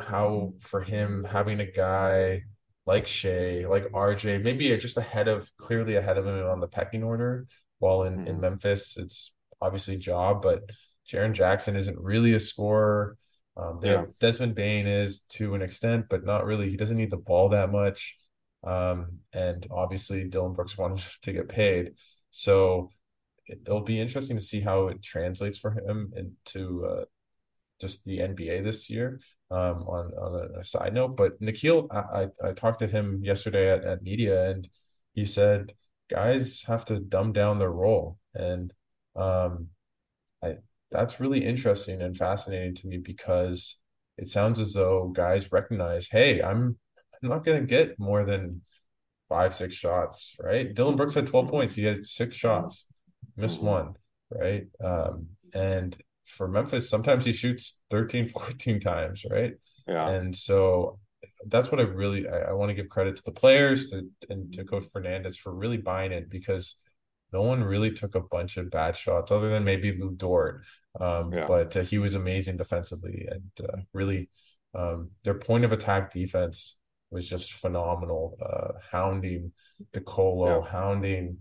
[0.00, 2.42] how for him having a guy
[2.88, 7.04] like Shai, like RJ, maybe just ahead of clearly ahead of him on the pecking
[7.04, 7.46] order.
[7.80, 8.26] While in, mm-hmm.
[8.28, 10.62] in Memphis, it's obviously Ja, but
[11.06, 13.18] Jaren Jackson isn't really a scorer.
[13.58, 14.06] Um, yeah.
[14.20, 16.70] Desmond Bane is to an extent, but not really.
[16.70, 18.16] He doesn't need the ball that much.
[18.64, 21.92] Um, and obviously Dillon Brooks wanted to get paid.
[22.30, 22.88] So
[23.44, 27.04] it, will be interesting to see how it translates for him into uh,
[27.80, 31.16] just the NBA this year um, on on a, a, side note.
[31.16, 34.68] But Nickeil, I, I, I talked to him yesterday at, at media, and
[35.14, 35.72] he said
[36.10, 38.72] guys have to dumb down their role, and
[39.16, 39.68] um,
[40.42, 40.56] I
[40.90, 43.78] that's really interesting and fascinating to me because
[44.16, 46.78] it sounds as though guys recognize, hey, I'm
[47.22, 48.62] I'm not gonna get more than
[49.28, 50.74] five six shots, right?
[50.74, 52.86] Dillon Brooks had twelve points, he had six shots,
[53.36, 53.94] missed one,
[54.30, 54.66] right?
[54.82, 55.96] Um, and
[56.28, 59.54] for Memphis, sometimes he shoots 13, 14 times, right?
[59.86, 60.08] Yeah.
[60.08, 60.98] And so
[61.46, 64.52] that's what I really I, I want to give credit to the players to and
[64.52, 66.76] to Coach Fernandez for really buying it because
[67.32, 70.62] no one really took a bunch of bad shots other than maybe Lu Dort.
[70.98, 71.46] Um, yeah.
[71.46, 74.28] But uh, he was amazing defensively and uh, really
[74.74, 76.76] um, their point of attack defense
[77.10, 78.36] was just phenomenal.
[78.40, 79.52] Uh, hounding
[79.92, 80.70] De Colo, yeah.
[80.70, 81.38] hounding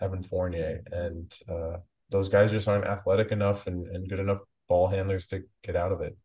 [0.00, 1.78] Evan Fournier, and uh,
[2.10, 4.38] those guys just aren't athletic enough and, and good enough
[4.68, 6.16] ball handlers to get out of it.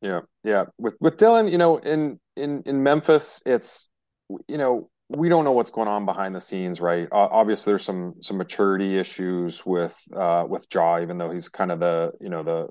[0.00, 0.66] Yeah, yeah.
[0.78, 3.88] With with Dillon, you know, in in in Memphis, it's
[4.48, 7.08] you know we don't know what's going on behind the scenes, right?
[7.10, 11.70] Uh, obviously, there's some some maturity issues with uh, with Ja, even though he's kind
[11.70, 12.68] of the you know the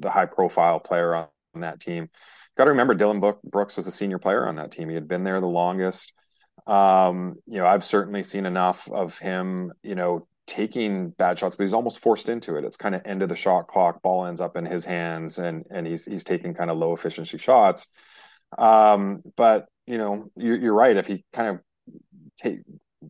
[0.00, 2.08] the high profile player on, on that team.
[2.56, 4.88] Got to remember, Dillon Brooks was a senior player on that team.
[4.90, 6.12] He had been there the longest.
[6.66, 11.64] Um, you know, I've certainly seen enough of him, you know, taking bad shots, but
[11.64, 12.64] he's almost forced into it.
[12.64, 14.02] It's kind of end of the shot clock.
[14.02, 17.38] Ball ends up in his hands, and and he's he's taking kind of low efficiency
[17.38, 17.88] shots.
[18.58, 20.96] Um, but you know, you're, you're right.
[20.96, 21.60] If he kind of
[22.36, 22.58] take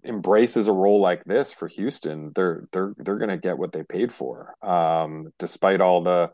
[0.04, 3.82] embraces a role like this for Houston, they're they're they're going to get what they
[3.82, 4.54] paid for.
[4.64, 6.30] Um, despite all the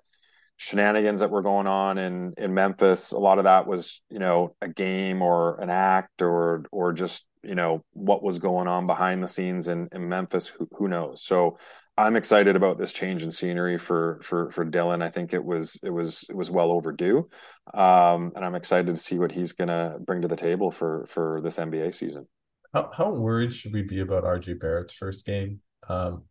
[0.58, 4.54] shenanigans that were going on in in Memphis, a lot of that was you know
[4.60, 9.22] a game or an act or or just you know what was going on behind
[9.22, 10.48] the scenes in, in Memphis.
[10.48, 11.22] Who, who knows?
[11.22, 11.58] So
[11.96, 15.00] I'm excited about this change in scenery for for for Dillon.
[15.00, 17.28] I think it was it was it was well overdue,
[17.72, 21.06] um, and I'm excited to see what he's going to bring to the table for
[21.08, 22.26] for this NBA season.
[22.74, 25.60] How how worried should we be about RJ Barrett's first game?
[25.88, 26.24] Um,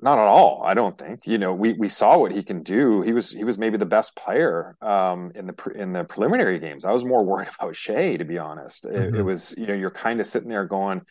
[0.00, 0.62] not at all.
[0.64, 1.26] I don't think.
[1.26, 3.02] You know, we we saw what he can do.
[3.02, 6.84] He was he was maybe the best player um, in the in the preliminary games.
[6.84, 8.84] I was more worried about Shai, to be honest.
[8.84, 8.96] Mm-hmm.
[8.96, 9.24] It, it, mm-hmm.
[9.24, 11.02] was you know you're kind of sitting there going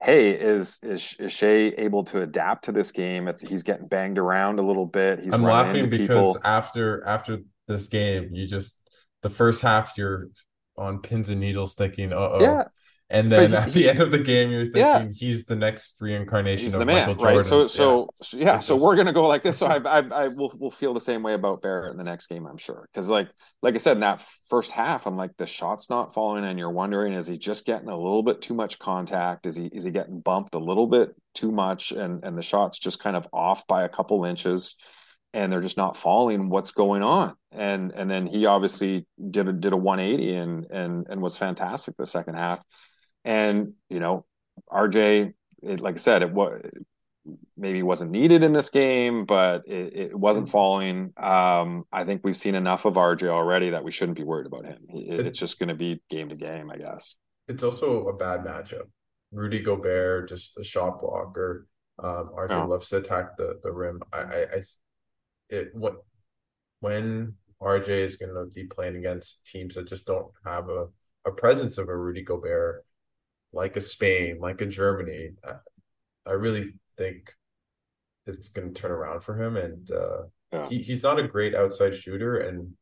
[0.00, 3.28] hey, is is is Shai able to adapt to this game?
[3.28, 5.20] It's he's getting banged around a little bit.
[5.20, 6.38] He's I'm laughing because people.
[6.44, 8.80] after after this game, you just
[9.22, 10.28] the first half you're
[10.76, 12.64] on pins and needles thinking, oh, yeah,
[13.10, 15.06] and then he, at the end of the game, you're thinking yeah.
[15.14, 17.36] he's the next reincarnation he's of the man, Michael Jordan.
[17.38, 17.44] Right?
[17.44, 18.58] So, so, so yeah.
[18.58, 19.56] So we're gonna go like this.
[19.56, 22.26] So I, I, I will, will feel the same way about Barrett in the next
[22.26, 22.86] game, I'm sure.
[22.92, 23.30] Because like,
[23.62, 26.70] like I said, in that first half, I'm like, the shot's not falling, and you're
[26.70, 29.46] wondering, is he just getting a little bit too much contact?
[29.46, 32.78] Is he, is he getting bumped a little bit too much, and and the shot's
[32.78, 34.76] just kind of off by a couple inches?
[35.34, 39.52] and they're just not falling what's going on and and then he obviously did a
[39.52, 42.62] did a 180 and and and was fantastic the second half
[43.24, 44.24] and you know,
[44.70, 46.62] RJ, it, like I said, it was
[47.56, 50.52] maybe wasn't needed in this game, but it, it wasn't mm-hmm.
[50.52, 51.12] falling.
[51.16, 54.66] Um, I think we've seen enough of RJ already that we shouldn't be worried about
[54.66, 54.78] him.
[54.88, 57.16] It, it's just going to be game to game, I guess.
[57.48, 58.88] It's also a bad matchup.
[59.32, 61.66] Rudy Gobert, just a shot blocker.
[61.98, 62.68] Um, RJ oh.
[62.68, 64.00] loves to attack the the rim.
[64.12, 64.62] I, I, I
[65.50, 65.96] it what
[66.80, 70.86] when RJ is going to be playing against teams that just don't have a,
[71.26, 72.84] a presence of a Rudy Gobert
[73.52, 75.54] like a Spain, like a Germany, I,
[76.26, 77.32] I really think
[78.26, 79.56] it's going to turn around for him.
[79.56, 80.68] And uh, yeah.
[80.68, 82.72] he, he's not a great outside shooter, and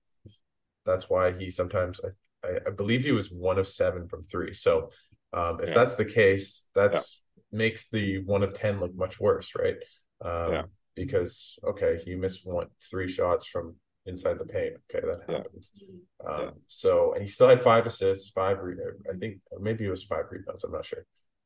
[0.84, 4.52] that's why he sometimes I, I, I believe he was one of seven from three.
[4.52, 4.90] So
[5.32, 5.74] um, if yeah.
[5.74, 7.58] that's the case, that's yeah.
[7.58, 9.76] makes the one of ten look much worse, right?
[10.24, 13.76] Um, because okay, he missed one three shots from
[14.06, 14.74] inside the paint.
[14.90, 15.72] Okay, that happens.
[15.74, 16.30] Yeah.
[16.30, 16.50] Um, yeah.
[16.68, 18.58] So, and he still had five assists, five.
[18.60, 18.76] Re-
[19.12, 20.64] I think maybe it was five rebounds.
[20.64, 21.04] I'm not sure,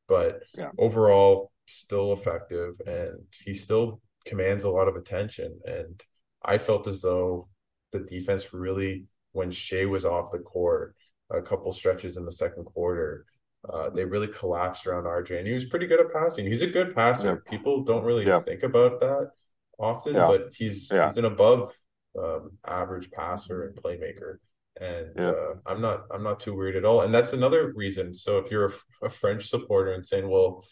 [0.09, 0.71] but yeah.
[0.79, 5.59] overall, still effective, and he still commands a lot of attention.
[5.65, 6.01] And
[6.43, 7.49] I felt as though
[7.93, 10.95] the defense really, when Shai was off the court,
[11.31, 13.25] a couple stretches in the second quarter.
[13.69, 16.47] Uh, they really collapsed around RJ, and he was pretty good at passing.
[16.47, 17.37] He's a good passer.
[17.49, 19.31] People don't really think about that
[19.79, 21.71] often, but he's he's an above
[22.19, 24.37] um, average passer and playmaker.
[24.81, 25.31] And yeah.
[25.31, 27.03] uh, I'm not I'm not too worried at all.
[27.03, 28.15] And that's another reason.
[28.15, 30.65] So if you're a, a French supporter and saying, "Well,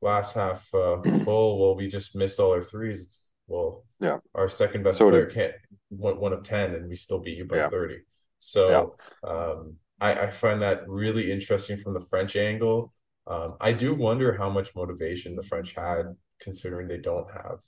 [0.00, 3.02] last half uh, full, well, we just missed all our threes.
[3.02, 5.52] It's, well, yeah, our second best so player can't
[5.90, 7.68] one, one of ten, and we still beat you by yeah.
[7.68, 7.98] thirty.
[8.38, 9.30] So yeah.
[9.30, 12.92] um, I, I find that really interesting from the French angle.
[13.26, 17.60] Um, I do wonder how much motivation the French had, considering they don't have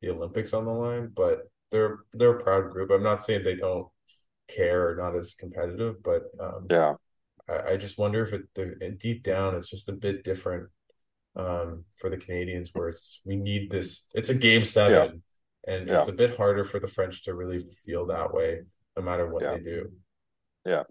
[0.00, 1.12] the Olympics on the line.
[1.14, 2.90] But they're they're a proud group.
[2.92, 3.88] I'm not saying they don't
[4.48, 6.94] care or not as competitive, but um, yeah,
[7.48, 10.68] I, I, just wonder if it the, deep down it's just a bit different
[11.34, 14.06] um, for the Canadians, where it's we need this.
[14.14, 15.22] It's a game seven,
[15.66, 15.74] yeah.
[15.74, 15.98] and yeah.
[15.98, 18.60] it's a bit harder for the French to really feel that way,
[18.96, 19.54] no matter what yeah.
[19.54, 19.90] they do.
[20.64, 20.84] Yeah,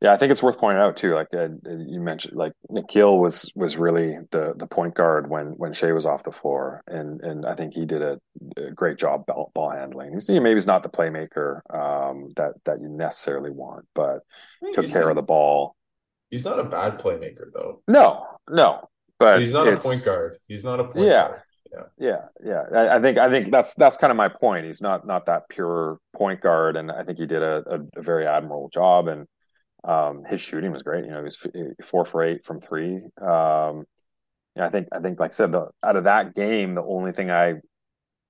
[0.00, 1.14] yeah, I think it's worth pointing out too.
[1.14, 5.72] Like uh, you mentioned, like Nickeil was was really the the point guard when when
[5.72, 8.18] Shai was off the floor, and and I think he did a,
[8.56, 10.12] a great job ball, ball handling.
[10.12, 14.20] He's maybe he's not the playmaker um, that that you necessarily want, but
[14.72, 15.76] took care of the ball.
[16.30, 17.82] He's not a bad playmaker though.
[17.86, 20.38] No, no, but, but he's not a point guard.
[20.48, 21.28] He's not a point yeah.
[21.28, 21.42] guard
[21.98, 22.26] yeah.
[22.42, 24.66] Yeah I, I, think i think that's that's kind of my point.
[24.66, 28.02] He's not not that pure point guard and i think he did a, a, a
[28.02, 29.26] very admirable job and
[29.84, 31.04] um, his shooting was great.
[31.04, 31.38] You know he was
[31.82, 33.00] four for eight from three.
[33.20, 33.84] Um,
[34.58, 37.30] I think I think like I said, the, out of that game, the only thing
[37.30, 37.54] I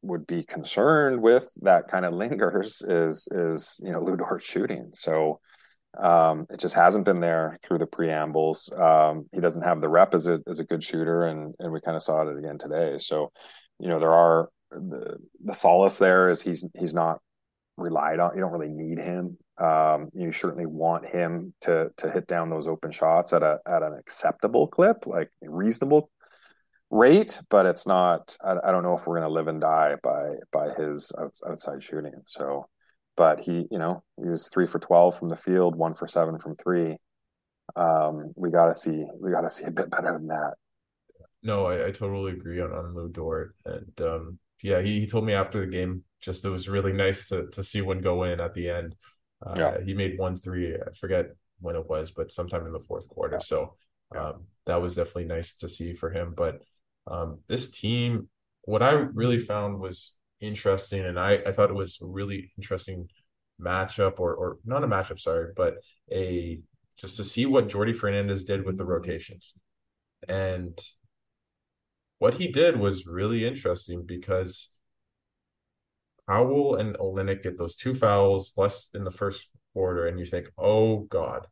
[0.02, 4.90] would be concerned with that kind of lingers is is you know Lu Dort shooting.
[4.92, 5.40] So
[5.98, 8.70] um, it just hasn't been there through the preambles.
[8.76, 11.80] Um, he doesn't have the rep as a as a good shooter, and and we
[11.80, 12.98] kind of saw it again today.
[12.98, 13.32] So
[13.78, 17.20] you know there are the, the solace there is he's he's not
[17.76, 18.34] relied on.
[18.34, 19.38] You don't really need him.
[19.58, 23.82] Um, you certainly want him to to hit down those open shots at a at
[23.82, 26.10] an acceptable clip, like reasonable
[26.90, 28.36] rate, but it's not.
[28.42, 31.12] I, I don't know if we're going to live and die by by his
[31.46, 32.14] outside shooting.
[32.24, 32.68] So,
[33.20, 36.38] but he, you know, he was three for twelve from the field, one for seven
[36.38, 36.96] from three.
[37.76, 40.54] Um, we got to see we got to see a bit better than that.
[41.42, 45.26] No, I, I totally agree on on Lu Dort, and um, yeah, he, he told
[45.26, 48.40] me after the game just it was really nice to to see one go in
[48.40, 48.94] at the end.
[49.46, 49.76] Uh, yeah.
[49.84, 50.74] he made one three.
[50.74, 51.26] I forget
[51.60, 53.36] when it was, but sometime in the fourth quarter.
[53.36, 53.44] Yeah.
[53.44, 53.74] So
[54.16, 56.32] um, that was definitely nice to see for him.
[56.34, 56.62] But
[57.06, 58.30] um, this team,
[58.62, 63.08] what I really found was interesting, and I, I thought it was a really interesting
[63.60, 65.74] matchup, or or not a matchup, sorry, but
[66.12, 66.60] a
[66.96, 69.54] just to see what Jordi Fernandez did with the rotations,
[70.28, 70.78] and
[72.18, 74.70] what he did was really interesting because
[76.28, 80.48] Powell and Olynyk get those two fouls less in the first quarter, and you think,
[80.58, 81.46] oh God,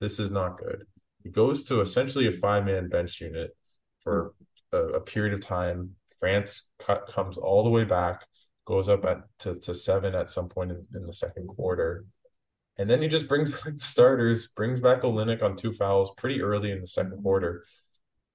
[0.00, 0.84] this is not good.
[1.22, 3.56] He goes to essentially a five man bench unit
[4.00, 4.34] for
[4.72, 5.96] a, a, period of time.
[6.24, 8.24] France cut comes all the way back,
[8.64, 12.06] goes up at to, to seven at some point in, in the second quarter.
[12.78, 16.40] And then he just brings back the starters, brings back Olynyk on two fouls pretty
[16.40, 17.66] early in the second quarter.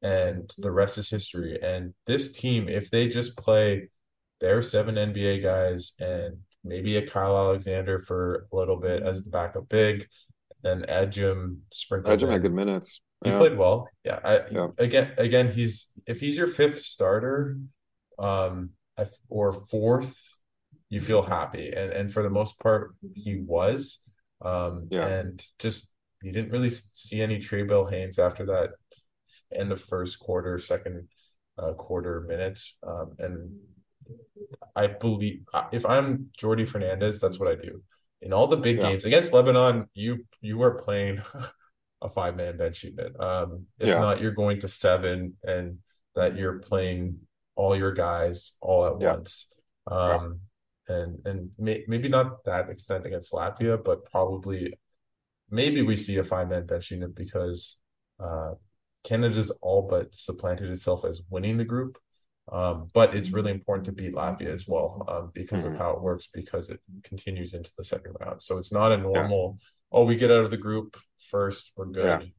[0.03, 1.57] And the rest is history.
[1.63, 3.89] And this team, if they just play
[4.39, 9.31] their seven NBA guys and maybe a Kyle Alexander for a little bit as the
[9.31, 10.05] backup big,
[10.61, 12.19] then Ejim sprinkled.
[12.19, 13.01] Ejim had good minutes.
[13.23, 13.37] He yeah.
[13.37, 13.89] played well.
[14.05, 14.19] Yeah.
[14.23, 14.67] I, yeah.
[14.77, 17.57] Again, again, he's if he's your fifth starter,
[18.19, 18.71] um,
[19.29, 20.35] or fourth,
[20.89, 23.99] you feel happy, and and for the most part, he was.
[24.41, 25.07] Um, yeah.
[25.07, 25.91] And just
[26.21, 28.71] you didn't really see any Trae Haynes after that
[29.53, 31.07] end of first quarter, second
[31.57, 33.51] uh, quarter minutes, um, and
[34.75, 35.41] I believe
[35.71, 37.83] if I'm Jordi Fernandez, that's what I do.
[38.21, 38.83] In all the big yeah.
[38.83, 41.21] games against Lebanon, you you are playing
[42.01, 43.17] a five man bench unit.
[43.19, 43.99] Um, if yeah.
[43.99, 45.77] not, you're going to seven, and
[46.15, 47.19] that you're playing
[47.59, 49.11] all your guys all at yeah.
[49.13, 49.47] once.
[49.85, 50.39] Um,
[50.87, 54.79] and and may, maybe not that extent against Latvia, but probably
[55.51, 57.77] maybe we see a five man bench unit because
[58.19, 58.53] uh,
[59.03, 61.97] Canada's all but supplanted itself as winning the group.
[62.51, 65.73] Um, but it's really important to beat Latvia as well um, because mm-hmm.
[65.73, 68.41] of how it works, because it continues into the second round.
[68.41, 69.65] So it's not a normal, yeah.
[69.91, 70.97] oh, we get out of the group
[71.29, 72.31] first, we're good.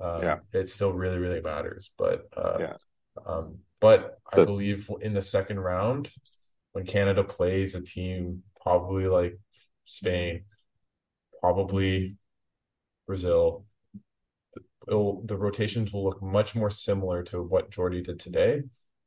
[0.00, 0.06] Yeah.
[0.06, 0.36] Um, yeah.
[0.52, 1.90] It still really, really matters.
[1.98, 2.76] But, uh, yeah.
[3.80, 6.10] But I believe in the second round,
[6.72, 9.38] when Canada plays a team probably like
[9.84, 10.44] Spain,
[11.40, 12.16] probably
[13.06, 13.64] Brazil,
[14.86, 18.62] the rotations will look much more similar to what Jordi did today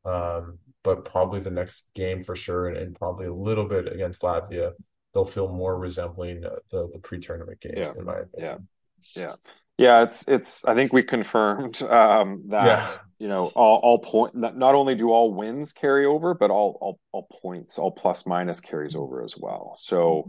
[0.06, 4.24] um, but probably the next game for sure, and, and, probably a little bit against
[4.24, 4.72] Latvia,
[5.14, 7.94] they'll feel more resembling the the, the pre-tournament games, yeah.
[7.98, 8.68] in my opinion.
[9.16, 9.36] Yeah, yeah,
[9.82, 10.04] yeah.
[10.04, 10.66] It's it's.
[10.66, 12.96] I think we confirmed um, that yeah.
[13.20, 14.36] you know all all point.
[14.36, 18.60] Not only do all wins carry over, but all all all points, all plus minus
[18.60, 19.74] carries over as well.
[19.76, 20.26] So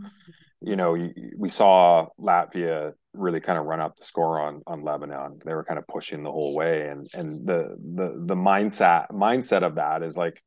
[0.65, 0.97] you know,
[1.37, 5.41] we saw Latvia really kind of run up the score on on Lebanon.
[5.45, 9.63] They were kind of pushing the whole way, and and the the the mindset mindset
[9.63, 10.41] of that is like,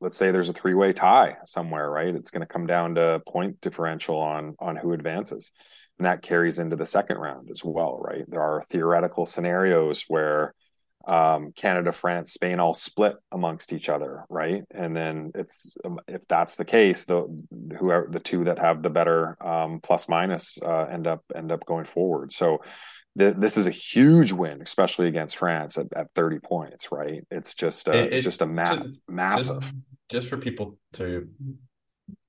[0.00, 2.14] let's say there's a three way tie somewhere, right?
[2.14, 5.52] It's going to come down to point differential on on who advances,
[5.98, 8.24] and that carries into the second round as well, right?
[8.28, 10.54] There are theoretical scenarios where
[11.06, 14.62] um, Canada, France, Spain all split amongst each other, right?
[14.70, 17.26] And then it's um, if that's the case, the
[17.78, 21.64] whoever the two that have the better um, plus minus uh, end up end up
[21.64, 22.32] going forward.
[22.32, 22.58] So
[23.18, 27.22] th- this is a huge win, especially against France at, at thirty points, right?
[27.30, 29.60] It's just a, it, it's just a ma- just, massive.
[29.62, 29.74] Just,
[30.10, 31.28] just for people to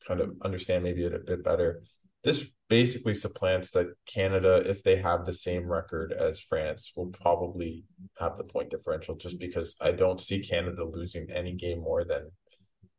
[0.08, 1.82] kind of understand maybe a bit better,
[2.24, 7.84] this basically supplants that Canada, if they have the same record as France, will probably
[8.20, 12.32] have the point differential just because I don't see Canada losing any game more than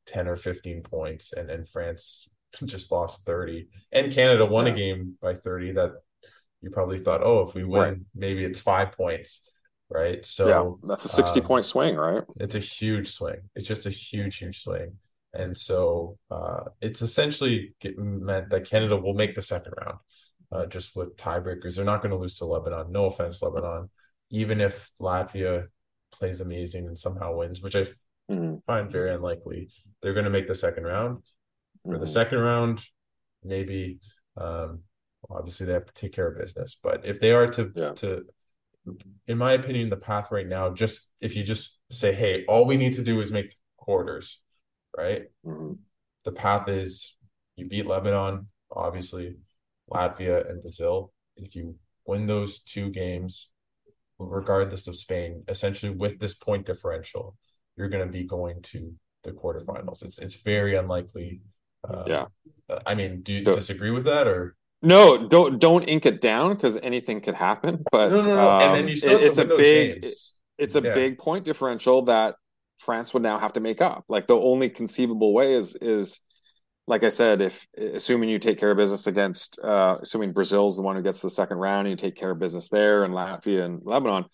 [0.07, 2.29] 10 or 15 points and, and France
[2.65, 3.69] just lost 30.
[3.93, 4.73] And Canada won yeah.
[4.73, 5.93] a game by 30 that
[6.61, 7.97] you probably thought, oh, if we win, right.
[8.15, 9.49] maybe it's five points.
[9.89, 10.25] Right.
[10.25, 12.23] So yeah, that's a 60 um, point swing, right?
[12.39, 13.39] It's a huge swing.
[13.57, 14.93] It's just a huge, huge swing.
[15.33, 19.99] And so uh, it's essentially meant that Canada will make the second round
[20.53, 21.77] uh, just with tiebreakers.
[21.77, 22.91] They're not going to lose to Lebanon.
[22.91, 23.91] No offense, Lebanon.
[24.31, 25.67] Even if Latvia
[26.13, 27.85] plays amazing and somehow wins, which I
[28.31, 28.57] mm-hmm.
[28.67, 29.71] find very unlikely.
[30.03, 31.23] They're going to make the second round.
[31.85, 32.01] For mm-hmm.
[32.01, 32.85] the second round,
[33.45, 34.01] maybe
[34.37, 34.81] um,
[35.31, 36.77] obviously they have to take care of business.
[36.83, 37.93] But if they are to yeah.
[37.93, 38.25] to
[39.27, 42.77] in my opinion, the path right now, just if you just say, hey, all we
[42.77, 44.41] need to do is make quarters,
[44.97, 45.25] right?
[45.47, 45.75] Mm-hmm.
[46.25, 47.17] The path is
[47.57, 49.37] you beat Lebanon, obviously,
[49.91, 51.13] Latvia and Brazil.
[51.37, 51.77] If you
[52.07, 53.51] win those two games,
[54.19, 57.37] regardless of Spain, essentially with this point differential,
[57.77, 60.03] you're going to be going to the quarterfinals.
[60.05, 61.43] It's it's very unlikely.
[61.89, 62.27] Um, yeah.
[62.87, 64.57] I mean, do you so, disagree with that or?
[64.83, 67.85] No, don't don't ink it down because anything could happen.
[67.93, 68.51] But no, no, no.
[68.51, 70.15] Um, and then you still it, it's a big it,
[70.59, 70.95] it's a yeah.
[70.95, 72.37] big point differential that
[72.81, 74.05] France would now have to make up.
[74.09, 76.21] Like the only conceivable way is is
[76.87, 80.83] like I said, if assuming you take care of business against uh assuming Brazil's the
[80.83, 83.65] one who gets the second round and you take care of business there and Latvia
[83.65, 84.25] and Lebanon,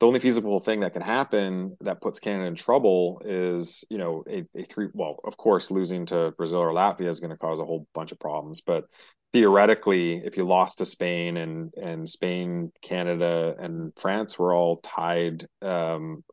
[0.00, 4.24] the only feasible thing that can happen that puts Canada in trouble is, you know,
[4.28, 7.60] a, a three well, of course, losing to Brazil or Latvia is going to cause
[7.60, 8.60] a whole bunch of problems.
[8.60, 8.84] But
[9.32, 15.46] theoretically, if you lost to Spain and and Spain, Canada, and France were all tied
[15.62, 16.24] um,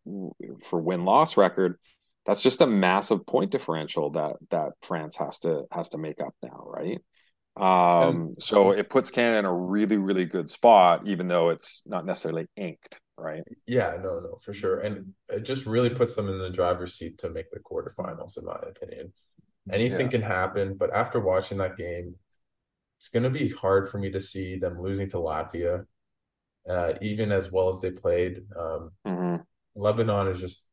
[0.64, 1.78] for win loss record,
[2.26, 6.34] that's just a massive point differential that that France has to has to make up
[6.41, 6.99] now, right?
[7.58, 12.06] Um, so it puts Canada in a really, really good spot, even though it's not
[12.06, 13.43] necessarily inked, right?
[13.68, 14.80] Yeah, no, no, for sure.
[14.80, 18.45] And it just really puts them in the driver's seat to make the quarterfinals, in
[18.45, 19.14] my opinion.
[19.72, 20.12] Anything yeah.
[20.12, 22.16] can happen, but after watching that game,
[22.97, 25.86] it's going to be hard for me to see them losing to Latvia,
[26.70, 28.39] uh, even as well as they played.
[28.58, 29.36] Um, mm-hmm.
[29.76, 30.68] Lebanon is just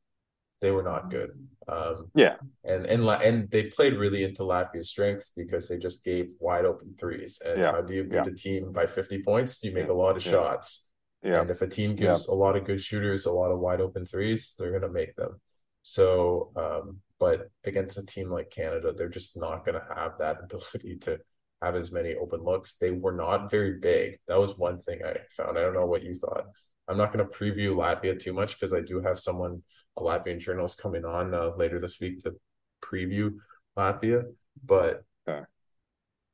[0.61, 1.30] they were not good.
[1.68, 6.32] Um, yeah, and and and they played really into Latvia's strengths because they just gave
[6.40, 7.40] wide open threes.
[7.44, 7.72] And yeah.
[7.72, 8.26] how do you beat yeah.
[8.26, 9.62] a team by fifty points?
[9.62, 10.32] You make a lot of yeah.
[10.32, 10.86] shots.
[11.22, 11.40] Yeah.
[11.40, 14.04] And if a team gives a lot of good shooters a lot of wide open
[14.04, 15.40] threes, they're gonna make them.
[15.82, 20.96] So, um, but against a team like Canada, they're just not gonna have that ability
[21.02, 21.18] to
[21.61, 22.74] have as many open looks.
[22.74, 24.18] They were not very big.
[24.28, 25.59] That was one thing I found.
[25.59, 26.46] I don't know what you thought.
[26.89, 29.62] I'm not going to preview Latvia too much because I do have someone,
[29.97, 32.34] a Latvian journalist, coming on uh, later this week to
[32.82, 33.34] preview
[33.76, 34.24] Latvia.
[34.64, 35.45] But okay.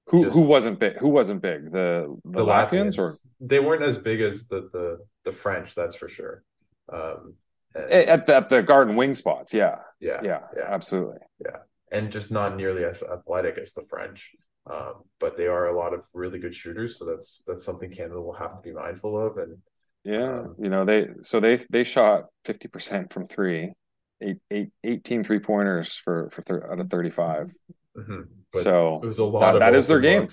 [0.06, 0.96] who just, who wasn't big?
[0.98, 1.72] Who wasn't big?
[1.72, 5.74] The the, the Latvians, Latvians, or they weren't as big as the the the French.
[5.74, 6.44] That's for sure.
[6.92, 7.34] Um,
[7.74, 11.56] and, at the, at the garden wing spots, yeah, yeah, yeah, yeah, absolutely, yeah,
[11.90, 14.32] and just not nearly as athletic as the French.
[14.70, 18.20] Um, but they are a lot of really good shooters, so that's that's something Canada
[18.20, 19.58] will have to be mindful of, and
[20.04, 23.72] yeah, um, you know they so they they shot fifty percent from three,
[24.20, 27.52] eight, eight, 18 three pointers for for thir- out of thirty five.
[27.96, 28.22] Mm-hmm.
[28.50, 29.52] So it was a lot.
[29.54, 30.28] That, that is their game.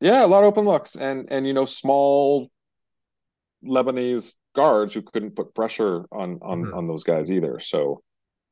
[0.00, 2.48] Yeah, a lot of open looks, and and you know small
[3.64, 6.74] Lebanese guards who couldn't put pressure on on mm-hmm.
[6.74, 7.58] on those guys either.
[7.58, 8.00] So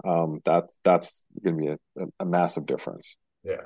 [0.04, 3.16] um, that's that's going to be a, a, massive difference.
[3.42, 3.62] Yeah.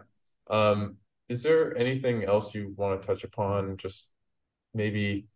[0.49, 0.97] Um,
[1.29, 3.77] is there anything else you want to touch upon?
[3.77, 4.09] Just
[4.75, 5.27] maybe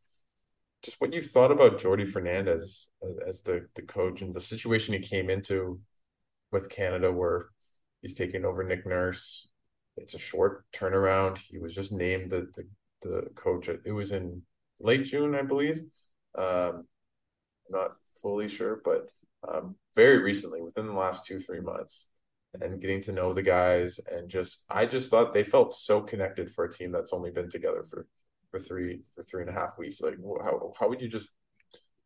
[0.85, 2.89] just what you thought about Jordi Fernandez
[3.27, 5.81] as the the coach and the situation he came into
[6.53, 7.47] with Canada, where
[8.03, 9.49] he's taking over Nick Nurse.
[9.97, 11.39] It's a short turnaround.
[11.39, 12.69] He was just named the the,
[13.09, 13.69] the coach.
[13.69, 14.43] It was in
[14.79, 15.83] late June, I believe.
[16.37, 16.87] Um,
[17.71, 19.09] not fully sure, but
[19.49, 22.07] um, very recently, within the last two three months,
[22.61, 26.51] and getting to know the guys, and just I just thought they felt so connected
[26.51, 28.07] for a team that's only been together for
[28.55, 30.01] for three for three and a half weeks.
[30.01, 31.29] Like, how how would you just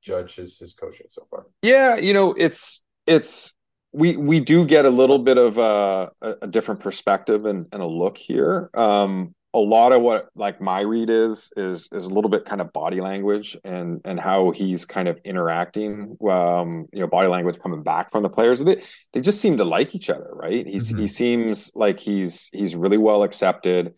[0.02, 1.46] judge his his coaching so far?
[1.62, 3.54] Yeah, you know, it's it's
[3.92, 6.10] we we do get a little bit of a,
[6.42, 8.70] a different perspective and, and a look here.
[8.74, 12.60] Um, a lot of what like my read is is is a little bit kind
[12.60, 17.58] of body language and and how he's kind of interacting um you know body language
[17.58, 18.82] coming back from the players they
[19.14, 21.00] they just seem to like each other right he's mm-hmm.
[21.00, 23.94] he seems like he's he's really well accepted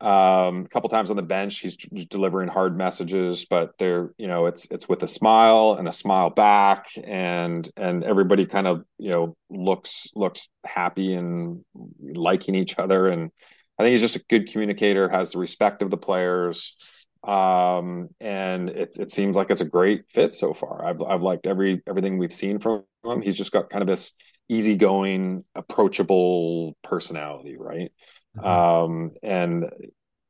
[0.00, 1.76] um, a couple times on the bench, he's
[2.06, 6.30] delivering hard messages, but they're you know it's it's with a smile and a smile
[6.30, 11.64] back, and and everybody kind of you know looks looks happy and
[12.00, 13.30] liking each other, and
[13.78, 16.76] I think he's just a good communicator, has the respect of the players,
[17.22, 20.84] um, and it it seems like it's a great fit so far.
[20.84, 23.22] I've I've liked every everything we've seen from him.
[23.22, 24.12] He's just got kind of this
[24.48, 27.90] easygoing, approachable personality, right?
[28.36, 28.46] Mm-hmm.
[28.46, 29.70] Um, and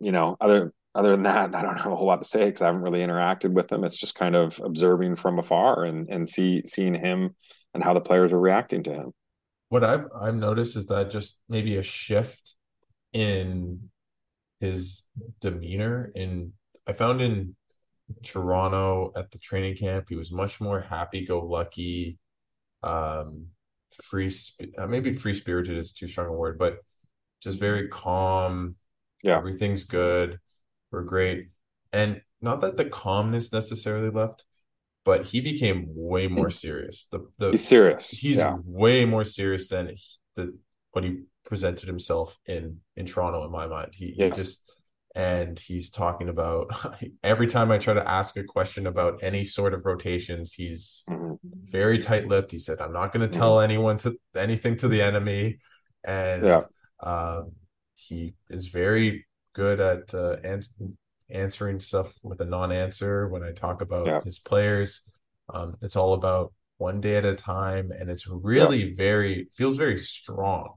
[0.01, 2.63] you know, other other than that, I don't have a whole lot to say because
[2.63, 3.85] I haven't really interacted with him.
[3.85, 7.35] It's just kind of observing from afar and and see seeing him
[7.73, 9.13] and how the players are reacting to him.
[9.69, 12.57] What I've I've noticed is that just maybe a shift
[13.13, 13.91] in
[14.61, 15.05] his
[15.41, 16.13] demeanor.
[16.15, 16.53] In
[16.87, 17.57] I found in
[18.23, 22.19] Toronto at the training camp, he was much more happy go lucky,
[22.83, 23.47] um,
[24.03, 24.31] free,
[24.77, 26.79] uh, maybe free spirited is too strong a word, but
[27.45, 28.77] just very calm.
[29.23, 29.37] Yeah.
[29.37, 30.41] Everything's good.
[30.91, 31.49] We're great.
[31.93, 34.45] And not that the calmness necessarily left,
[35.05, 37.07] but he became way more serious.
[37.11, 38.11] The, the he's serious.
[38.11, 38.57] He's yeah.
[38.67, 40.03] way more serious than he,
[40.35, 40.59] the
[40.93, 43.45] when he presented himself in in Toronto.
[43.45, 44.27] In my mind, he, yeah.
[44.27, 44.63] he just
[45.15, 46.71] and he's talking about
[47.23, 51.35] every time I try to ask a question about any sort of rotations, he's mm-hmm.
[51.65, 52.51] very tight-lipped.
[52.51, 53.41] He said, "I'm not going to mm-hmm.
[53.41, 55.59] tell anyone to anything to the enemy,"
[56.03, 56.61] and yeah.
[57.05, 57.43] Uh,
[57.95, 60.73] he is very good at uh, ans-
[61.31, 63.29] answering stuff with a non-answer.
[63.29, 64.21] When I talk about yeah.
[64.23, 65.03] his players,
[65.53, 68.95] um, it's all about one day at a time, and it's really yeah.
[68.97, 70.73] very feels very strong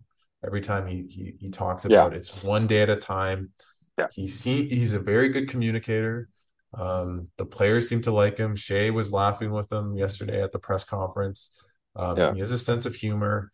[0.45, 2.17] every time he he, he talks about it.
[2.17, 3.51] It's one day at a time
[3.97, 4.07] yeah.
[4.11, 6.29] He's he's a very good communicator.
[6.73, 8.55] Um, the players seem to like him.
[8.55, 11.51] Shai was laughing with him yesterday at the press conference.
[11.95, 12.33] Um, yeah.
[12.33, 13.51] He has a sense of humor,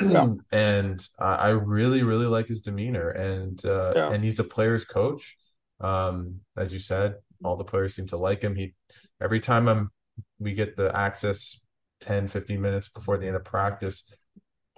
[0.00, 0.28] yeah.
[0.52, 3.10] and uh, I really, really like his demeanor.
[3.10, 4.12] And uh, yeah.
[4.12, 5.36] and he's a player's coach.
[5.80, 8.56] Um, as you said, all the players seem to like him.
[8.56, 8.74] He
[9.20, 9.90] every time I'm
[10.38, 11.60] we get the access
[12.00, 14.04] 10, 15 minutes before the end of practice.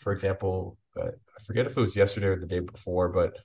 [0.01, 3.37] For example, uh, I forget if it was yesterday or the day before, but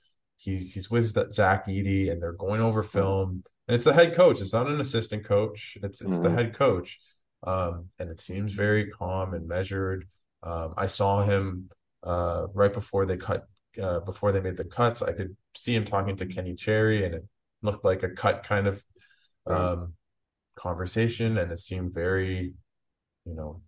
[0.42, 2.98] He's he's with Zach Edey, and they're going over mm-hmm.
[2.98, 3.44] film.
[3.68, 4.40] And it's the head coach.
[4.40, 5.78] It's not an assistant coach.
[5.82, 6.24] It's it's mm-hmm.
[6.24, 6.98] the head coach.
[7.44, 10.08] Um, and it seems very calm and measured.
[10.42, 11.70] Um, I saw him
[12.02, 13.46] uh, right before they cut
[13.80, 15.02] uh, before they made the cuts.
[15.02, 17.24] I could see him talking to Kenny Chery, and it
[17.62, 18.84] looked like a cut kind of
[19.46, 19.94] um,
[20.56, 22.52] conversation, and it seemed very,
[23.24, 23.62] you know,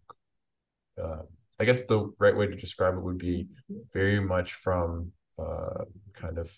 [1.03, 1.23] uh,
[1.59, 3.47] I guess the right way to describe it would be
[3.93, 6.53] very much from uh, kind of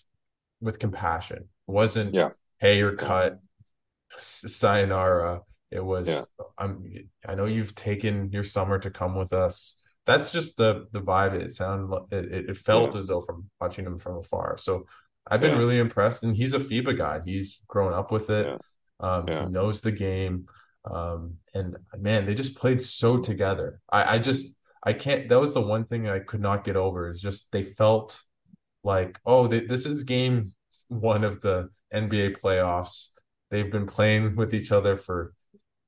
[0.61, 1.37] with compassion.
[1.37, 2.29] It wasn't yeah.
[2.59, 3.39] hey, you're cut,
[4.09, 5.41] sayonara.
[5.69, 6.23] It was yeah.
[6.57, 6.83] I'm
[7.27, 9.75] I know you've taken your summer to come with us.
[10.07, 11.33] That's just the the vibe.
[11.33, 12.99] It sounded it, it felt yeah.
[12.99, 14.57] as though from watching him from afar.
[14.57, 14.85] So
[15.29, 15.59] I've been yeah.
[15.59, 17.19] really impressed, and he's a FIBA guy.
[17.23, 18.59] He's grown up with it.
[18.99, 20.47] Um, He knows the game,
[20.89, 23.81] um, and man, they just played so together.
[23.91, 25.27] I, I just I can't.
[25.27, 27.09] That was the one thing I could not get over.
[27.09, 28.21] Is just they felt
[28.83, 30.53] like, oh, they, this is game
[30.87, 33.09] one of the NBA playoffs.
[33.51, 35.33] They've been playing with each other for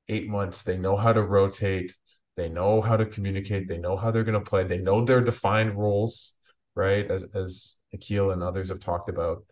[0.08, 0.62] eight months.
[0.62, 1.96] They know how to rotate.
[2.40, 3.68] They know how to communicate.
[3.68, 4.64] They know how they're going to play.
[4.64, 6.32] They know their defined roles,
[6.74, 7.08] right?
[7.10, 9.44] As as Akil and others have talked about,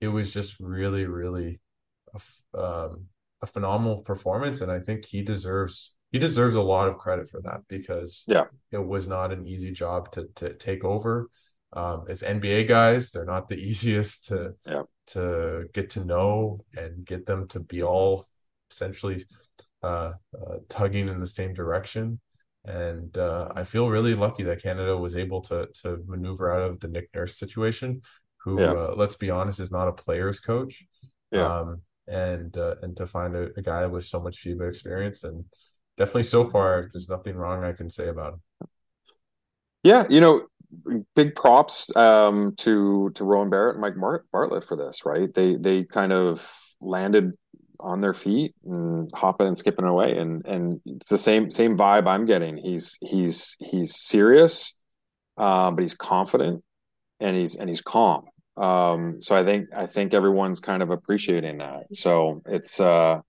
[0.00, 1.58] it was just really, really
[2.14, 3.06] a, um,
[3.42, 7.40] a phenomenal performance, and I think he deserves he deserves a lot of credit for
[7.42, 11.28] that because yeah, it was not an easy job to to take over.
[11.72, 13.10] Um, it's NBA guys.
[13.10, 14.82] They're not the easiest to yeah.
[15.08, 18.28] to get to know and get them to be all
[18.70, 19.24] essentially
[19.82, 22.20] uh, uh, tugging in the same direction.
[22.68, 26.80] And uh, I feel really lucky that Canada was able to to maneuver out of
[26.80, 28.02] the Nick Nurse situation,
[28.44, 28.72] who yeah.
[28.72, 30.84] Uh, let's be honest is not a player's coach.
[31.32, 31.60] Yeah.
[31.60, 35.44] Um, and uh, and to find a, a guy with so much FIBA experience and
[35.96, 38.68] definitely so far, there's nothing wrong I can say about him.
[39.82, 40.46] Yeah, you know,
[41.14, 45.06] big props um, to to Rowan Barrett and Mike Mart- Bartlett for this.
[45.06, 46.50] Right, they they kind of
[46.80, 47.32] landed
[47.80, 52.06] on their feet and hopping and skipping away, and and it's the same same vibe
[52.06, 52.56] I'm getting.
[52.56, 54.74] He's he's he's serious,
[55.36, 56.64] um, but he's confident,
[57.20, 58.24] and he's and he's calm.
[58.56, 61.94] Um, so I think I think everyone's kind of appreciating that.
[61.94, 63.20] So it's uh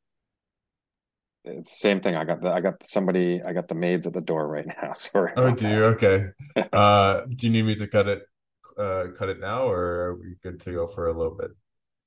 [1.46, 2.16] it's the same thing.
[2.16, 4.94] I got the I got somebody I got the maids at the door right now.
[4.96, 5.32] Sorry.
[5.38, 5.84] Oh, do you?
[5.84, 6.28] Okay.
[6.74, 8.24] uh, do you need me to cut it?
[8.78, 11.52] Uh, cut it now, or are we good to go for a little bit?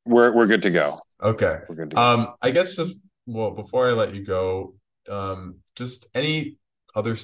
[0.04, 1.00] We're we're good to go.
[1.22, 1.58] Okay.
[1.68, 1.96] We're good.
[1.96, 2.96] Um, I guess just
[3.26, 4.74] well before I let you go,
[5.08, 6.58] um, just any
[6.94, 7.14] other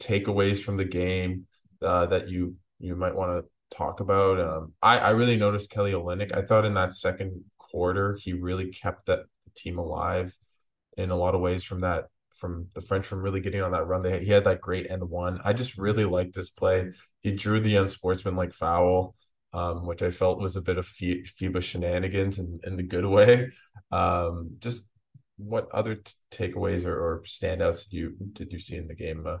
[0.00, 1.46] takeaways from the game
[1.82, 4.40] uh, that you you might want to talk about.
[4.40, 6.36] Um, I I really noticed Kelly Olynyk.
[6.36, 9.20] I thought in that second quarter he really kept that
[9.56, 10.36] team alive
[10.96, 12.06] in a lot of ways from that
[12.36, 14.02] from the French from really getting on that run.
[14.02, 15.40] They he had that great end one.
[15.44, 16.90] I just really liked this play.
[17.22, 19.14] He drew the unsportsmanlike foul,
[19.52, 23.50] um, which I felt was a bit of FIBA shenanigans in, in the good way.
[23.90, 24.86] Um, just
[25.38, 29.26] what other t- takeaways or, or, standouts did you did you see in the game
[29.26, 29.38] uh,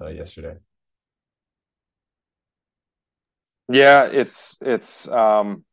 [0.00, 0.56] uh, yesterday?
[3.68, 5.64] Yeah, it's it's um,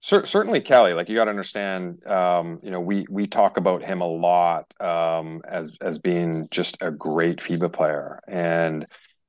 [0.00, 4.00] certainly Kelly, like you got to understand, um, you know, we we talk about him
[4.00, 8.86] a lot um, as as being just a great FIBA player, and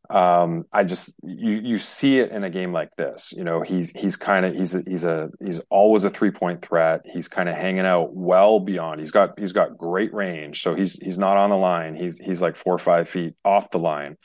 [0.09, 3.33] um, I just you you see it in a game like this.
[3.35, 6.61] You know, he's he's kind of he's a, he's a he's always a three point
[6.61, 7.01] threat.
[7.13, 8.99] He's kind of hanging out well beyond.
[9.01, 11.95] He's got he's got great range, so he's he's not on the line.
[11.95, 14.17] He's he's like four or five feet off the line.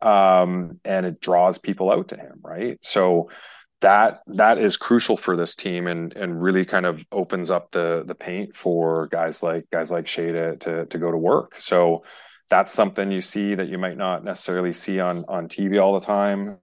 [0.00, 2.78] um, and it draws people out to him, right?
[2.84, 3.30] So
[3.80, 8.04] that that is crucial for this team and and really kind of opens up the
[8.06, 11.58] the paint for guys like guys like Shai to to, to go to work.
[11.58, 12.04] So
[12.52, 16.04] that's something you see that you might not necessarily see on on TV all the
[16.04, 16.58] time.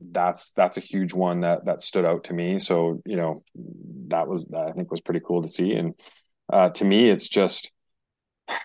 [0.00, 2.58] That's that's a huge one that that stood out to me.
[2.58, 3.44] So you know
[4.08, 5.74] that was I think was pretty cool to see.
[5.74, 5.94] And
[6.52, 7.70] uh, to me, it's just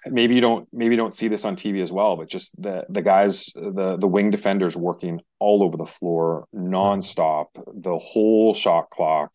[0.07, 2.85] maybe you don't maybe you don't see this on TV as well, but just the
[2.89, 8.89] the guys the the wing defenders working all over the floor nonstop, the whole shot
[8.89, 9.31] clock.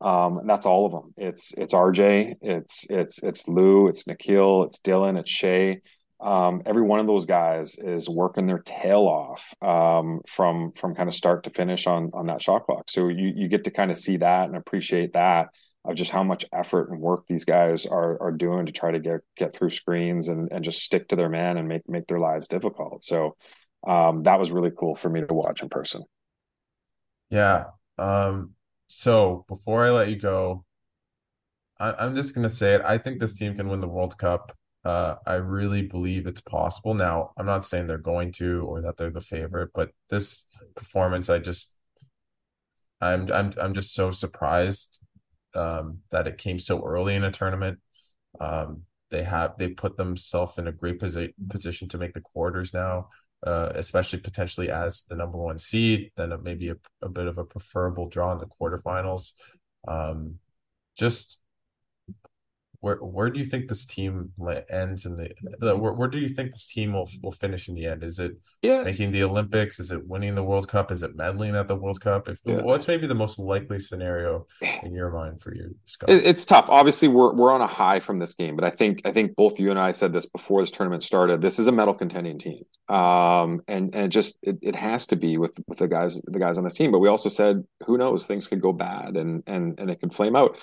[0.00, 1.14] Um, and that's all of them.
[1.16, 5.80] It's it's RJ, it's it's it's Lu, it's Nickeil, it's Dillon, it's Shai.
[6.18, 11.08] Um, every one of those guys is working their tail off um, from from kind
[11.08, 12.88] of start to finish on on that shot clock.
[12.88, 15.48] So you you get to kind of see that and appreciate that
[15.84, 18.98] of just how much effort and work these guys are are doing to try to
[18.98, 22.18] get get through screens and and just stick to their man and make make their
[22.18, 23.04] lives difficult.
[23.04, 23.36] So
[23.86, 26.02] um, that was really cool for me to watch in person.
[27.30, 27.66] Yeah.
[27.98, 28.52] Um,
[28.86, 30.64] so before I let you go,
[31.78, 32.82] I, am just gonna say it.
[32.82, 34.56] I think this team can win the World Cup.
[34.86, 36.94] Uh, I really believe it's possible.
[36.94, 41.28] Now, I'm not saying they're going to or that they're the favorite, but this performance,
[41.28, 41.74] I just,
[43.00, 45.00] I'm, I'm, I'm just so surprised
[45.56, 47.80] um, that it came so early in a tournament.
[48.40, 52.72] Um, they have they put themselves in a great posi- position to make the quarters
[52.72, 53.08] now,
[53.44, 56.12] uh, especially potentially as the number one seed.
[56.16, 59.32] Then maybe a, a bit of a preferable draw in the quarterfinals.
[59.88, 60.38] Um,
[60.96, 61.40] just
[62.80, 64.32] where where do you think this team
[64.70, 67.74] ends in the, the where, where do you think this team will will finish in
[67.74, 68.02] the end?
[68.02, 68.82] Is it yeah.
[68.82, 69.80] making the Olympics?
[69.80, 70.90] Is it winning the World Cup?
[70.90, 72.28] Is it medaling at the World Cup?
[72.28, 72.62] If yeah.
[72.62, 74.46] what's maybe the most likely scenario
[74.82, 76.10] in your mind for you, Scott?
[76.10, 76.66] It's tough.
[76.68, 79.58] Obviously, we're we're on a high from this game, but I think I think both
[79.58, 81.40] you and I said this before this tournament started.
[81.40, 85.38] This is a medal contending team, um, and and just it, it has to be
[85.38, 86.92] with with the guys the guys on this team.
[86.92, 90.14] But we also said, who knows, things could go bad and and and it could
[90.14, 90.58] flame out.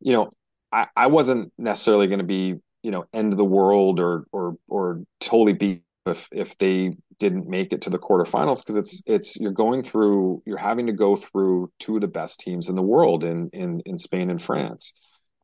[0.00, 0.30] You know,
[0.74, 4.56] I, I wasn't necessarily going to be, you know, end of the world or or
[4.68, 9.36] or totally beat if if they didn't make it to the quarterfinals because it's it's
[9.40, 12.82] you're going through you're having to go through two of the best teams in the
[12.82, 14.92] world in in in Spain and France.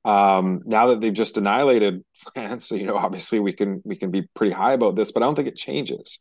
[0.04, 2.02] Um, now that they've just annihilated
[2.34, 5.26] France, you know, obviously we can we can be pretty high about this, but I
[5.26, 6.18] don't think it changes.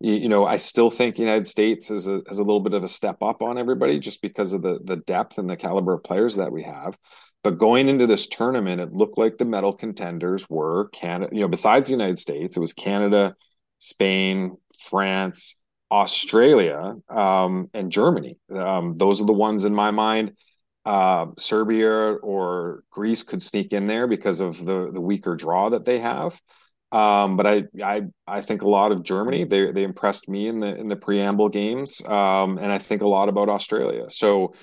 [0.00, 2.82] You, you know, I still think United States is a, is a little bit of
[2.84, 6.04] a step up on everybody just because of the the depth and the caliber of
[6.04, 6.96] players that we have.
[7.42, 11.48] But going into this tournament, it looked like the medal contenders were Canada, you know,
[11.48, 13.34] besides the United States, it was Canada,
[13.78, 15.56] Spain, France,
[15.90, 18.36] Australia, um, and Germany.
[18.50, 20.32] Um, those are the ones in my mind.
[20.84, 25.84] Uh, Serbia or Greece could sneak in there because of the the weaker draw that
[25.84, 26.40] they have.
[26.92, 29.44] Um, but I, I, I think a lot of Germany.
[29.44, 33.08] They they impressed me in the in the preamble games, um, and I think a
[33.08, 34.08] lot about Australia.
[34.08, 34.54] So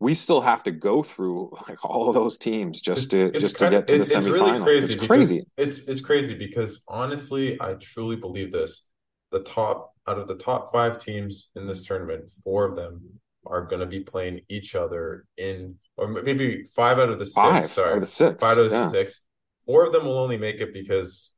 [0.00, 3.58] we still have to go through like all of those teams just to it's just
[3.58, 4.16] to get to the semifinals.
[4.16, 4.84] It's really crazy.
[4.84, 5.46] It's crazy.
[5.56, 8.86] It's it's crazy because honestly, I truly believe this.
[9.30, 13.02] The top out of the top five teams in this tournament, four of them
[13.46, 17.34] are going to be playing each other in, or maybe five out of the six.
[17.34, 18.44] Five sorry, out of the six.
[18.44, 18.88] Five out of the yeah.
[18.88, 19.20] six.
[19.66, 21.32] Four of them will only make it because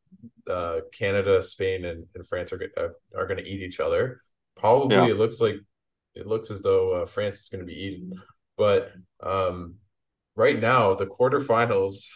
[0.51, 4.23] uh, Canada, Spain, and, and France are uh, are going to eat each other.
[4.57, 5.07] Probably, yeah.
[5.07, 5.57] it looks like
[6.15, 8.13] it looks as though uh, France is going to be eaten.
[8.57, 8.93] But
[9.23, 9.77] um,
[10.35, 12.09] right now, the quarterfinals,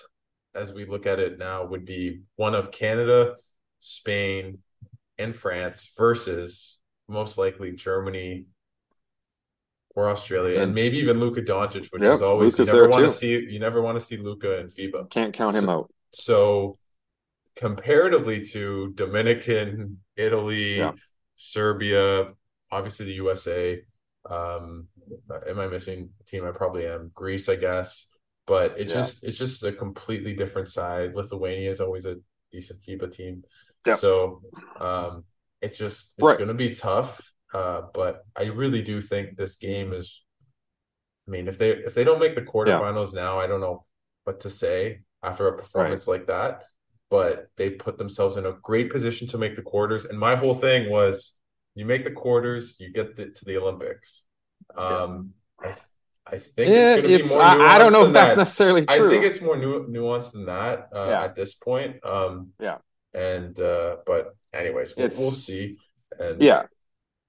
[0.54, 3.36] as we look at it now, would be one of Canada,
[3.78, 4.58] Spain,
[5.18, 6.78] and France versus
[7.08, 8.46] most likely Germany
[9.96, 12.88] or Australia, and, and maybe even Luka Doncic, which yep, is always Luka's you never
[12.88, 13.30] want to see.
[13.30, 15.10] You never want to see Luka and FIBA.
[15.10, 15.90] Can't count him out.
[16.12, 16.78] So,
[17.56, 20.92] comparatively to Dominican, Italy, yeah.
[21.36, 22.28] Serbia,
[22.70, 23.82] obviously the USA,
[24.28, 24.86] um,
[25.48, 26.44] am I missing a team?
[26.46, 27.10] I probably am.
[27.14, 28.06] Greece, I guess.
[28.46, 28.98] But it's yeah.
[28.98, 31.14] just it's just a completely different side.
[31.14, 32.16] Lithuania is always a
[32.50, 33.44] decent FIBA team.
[33.86, 33.94] Yeah.
[33.94, 34.42] So
[34.78, 35.24] um,
[35.62, 36.36] it's just it's right.
[36.36, 37.32] going to be tough.
[37.52, 40.22] Uh, but I really do think this game is.
[41.28, 43.22] I mean, if they if they don't make the quarterfinals yeah.
[43.22, 43.84] now, I don't know
[44.24, 46.18] what to say after a performance right.
[46.18, 46.64] like that.
[47.08, 50.04] But they put themselves in a great position to make the quarters.
[50.04, 51.36] And my whole thing was,
[51.74, 54.24] you make the quarters, you get the, to the Olympics.
[54.76, 55.30] Um,
[55.60, 55.76] I, th-
[56.26, 57.42] I think yeah, it's going to be more.
[57.42, 58.40] I, I don't know if that's that.
[58.40, 59.08] necessarily true.
[59.08, 61.24] I think it's more nu- nuanced than that uh, yeah.
[61.24, 62.04] at this point.
[62.04, 62.78] Um, yeah.
[63.12, 65.76] And uh, but anyways, we'll, we'll see.
[66.18, 66.64] And yeah,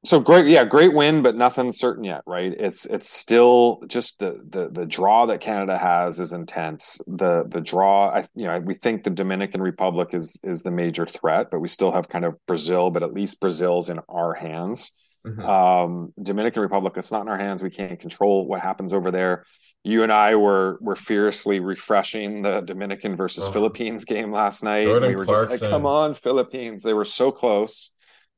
[0.03, 2.51] so great, yeah, great win, but nothing certain yet, right?
[2.57, 6.99] It's it's still just the the the draw that Canada has is intense.
[7.05, 11.05] The the draw, I you know, we think the Dominican Republic is is the major
[11.05, 14.91] threat, but we still have kind of Brazil, but at least Brazil's in our hands.
[15.25, 15.41] Mm-hmm.
[15.41, 17.61] Um, Dominican Republic, it's not in our hands.
[17.61, 19.45] We can't control what happens over there.
[19.83, 23.51] You and I were were fiercely refreshing the Dominican versus oh.
[23.51, 24.85] Philippines game last night.
[24.85, 25.49] Jordan we were Clarkson.
[25.49, 27.91] just like, "Come on, Philippines!" They were so close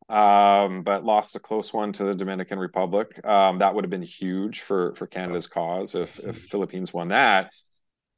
[0.09, 3.25] um, but lost a close one to the Dominican Republic.
[3.25, 7.51] Um, that would have been huge for for Canada's cause if if Philippines won that.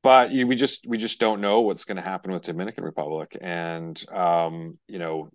[0.05, 3.35] But you, we just we just don't know what's going to happen with Dominican Republic,
[3.41, 5.31] and um, you know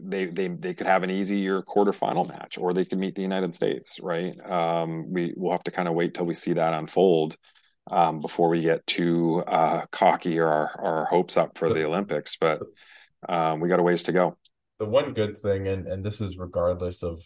[0.00, 3.52] they they they could have an easier quarterfinal match, or they could meet the United
[3.52, 3.98] States.
[4.00, 4.38] Right?
[4.48, 7.36] Um, we we'll have to kind of wait till we see that unfold
[7.90, 12.36] um, before we get too uh, cocky or our, our hopes up for the Olympics.
[12.36, 12.62] But
[13.28, 14.36] um, we got a ways to go
[14.78, 17.20] the one good thing, and and this is regardless of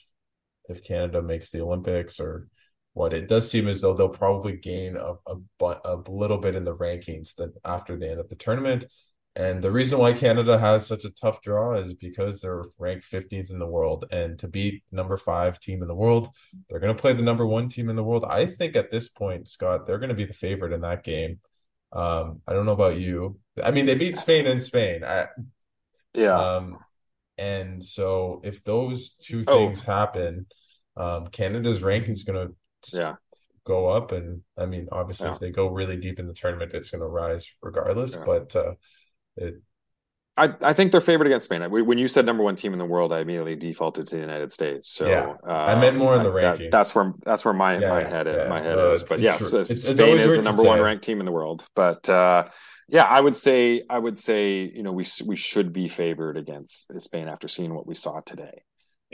[0.71, 2.49] if Canada makes the Olympics or
[2.97, 6.65] what, it does seem as though they'll probably gain a a, a little bit in
[6.65, 8.87] the rankings that after the end of the tournament.
[9.35, 13.51] And the reason why Canada has such a tough draw is because they're ranked 15th
[13.51, 14.07] in the world.
[14.11, 16.31] And to beat number five team in the world,
[16.71, 18.25] they're going to play the number one team in the world.
[18.25, 21.41] I think at this point, Scott, they're going to be the favorite in that game.
[21.93, 23.39] Um, I don't know about you.
[23.63, 25.05] I mean, they beat Spain in Spain.
[25.05, 25.27] I,
[26.15, 26.39] yeah.
[26.39, 26.79] Um,
[27.37, 29.93] and so if those two things oh.
[29.93, 30.47] happen,
[30.97, 32.55] um, Canada's ranking is going to
[32.95, 33.14] yeah.
[33.64, 34.12] go up.
[34.12, 35.34] And I mean, obviously, yeah.
[35.34, 38.14] if they go really deep in the tournament, it's going to rise regardless.
[38.14, 38.22] Yeah.
[38.24, 38.74] But uh,
[39.37, 39.62] it,
[40.39, 41.62] I, I think they're favored against Spain.
[41.70, 44.53] When you said number one team in the world, I immediately defaulted to the United
[44.53, 44.89] States.
[44.91, 46.59] So yeah, um, I meant more in the rankings.
[46.59, 49.03] That, that's where that's where my yeah, my head yeah, my head is.
[49.03, 51.64] But yes, it's, Spain is the number one ranked team in the world.
[51.74, 52.45] But uh,
[52.87, 57.01] yeah, I would say I would say you know we we should be favored against
[57.01, 58.62] Spain after seeing what we saw today.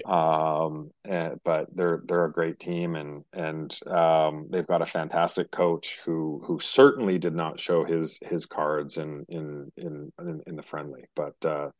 [0.04, 5.50] Um, and, but they're they're a great team and and um, they've got a fantastic
[5.50, 10.56] coach who who certainly did not show his his cards in in in in, in
[10.56, 11.34] the friendly, but.
[11.44, 11.70] Uh,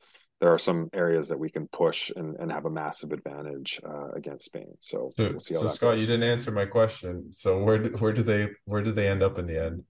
[0.40, 4.08] there are some areas that we can push and, and have a massive advantage uh,
[4.10, 4.74] against Spain.
[4.80, 6.00] So, so, we'll so Scott, goes.
[6.00, 7.32] you didn't answer my question.
[7.32, 9.84] So where where do they where did they end up in the end?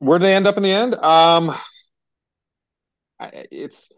[0.00, 0.94] Where do they end up in the end?
[0.96, 1.56] Um,
[3.50, 3.92] it's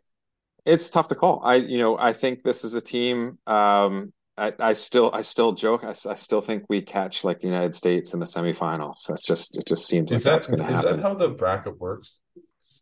[0.67, 1.41] it's tough to call.
[1.43, 3.39] I you know I think this is a team.
[3.47, 5.85] Um, I, I still I still joke.
[5.85, 9.07] I, I still think we catch like the United States in the semifinals.
[9.09, 9.67] That's just it.
[9.67, 10.79] Just seems is like that, that's going to happen.
[10.79, 12.13] Is that how the bracket works?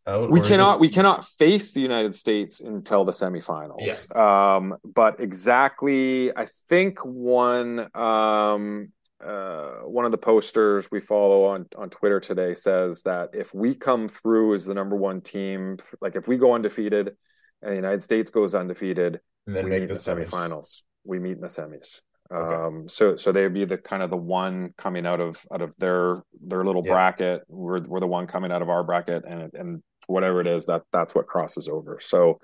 [0.07, 0.81] Out, we cannot it...
[0.81, 4.07] we cannot face the United States until the semifinals.
[4.15, 4.57] Yeah.
[4.57, 11.67] Um, but exactly, I think one um, uh, one of the posters we follow on
[11.77, 16.17] on Twitter today says that if we come through as the number one team, like
[16.17, 17.17] if we go undefeated
[17.65, 20.83] and the United States goes undefeated, and then we meet the, the semifinals.
[21.05, 22.01] We meet in the semis.
[22.33, 22.55] Okay.
[22.55, 25.73] Um, so so they'd be the kind of the one coming out of out of
[25.79, 26.93] their their little yeah.
[26.93, 27.43] bracket.
[27.49, 30.83] We're we're the one coming out of our bracket, and and whatever it is that
[30.93, 31.99] that's what crosses over.
[32.01, 32.41] So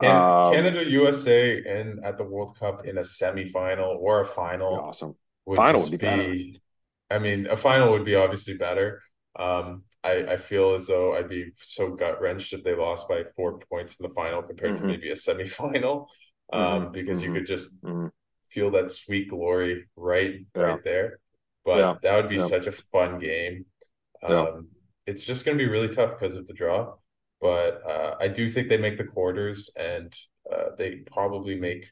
[0.00, 4.74] um, Canada, USA, and at the World Cup in a semifinal or a final.
[4.74, 5.16] Awesome
[5.46, 6.60] would final would be, be
[7.10, 9.02] I mean, a final would be obviously better.
[9.36, 13.22] Um, I, I feel as though I'd be so gut wrenched if they lost by
[13.36, 14.86] four points in the final compared mm-hmm.
[14.86, 16.06] to maybe a semifinal,
[16.52, 16.92] um, mm-hmm.
[16.92, 17.34] because mm-hmm.
[17.34, 18.08] you could just mm-hmm.
[18.48, 20.62] feel that sweet glory right yeah.
[20.62, 21.20] right there.
[21.64, 21.94] But yeah.
[22.02, 22.46] that would be yeah.
[22.46, 23.66] such a fun game.
[24.24, 24.68] Um,
[25.06, 26.94] it's just going to be really tough because of the draw,
[27.40, 30.12] but uh, I do think they make the quarters and
[30.52, 31.90] uh, they probably make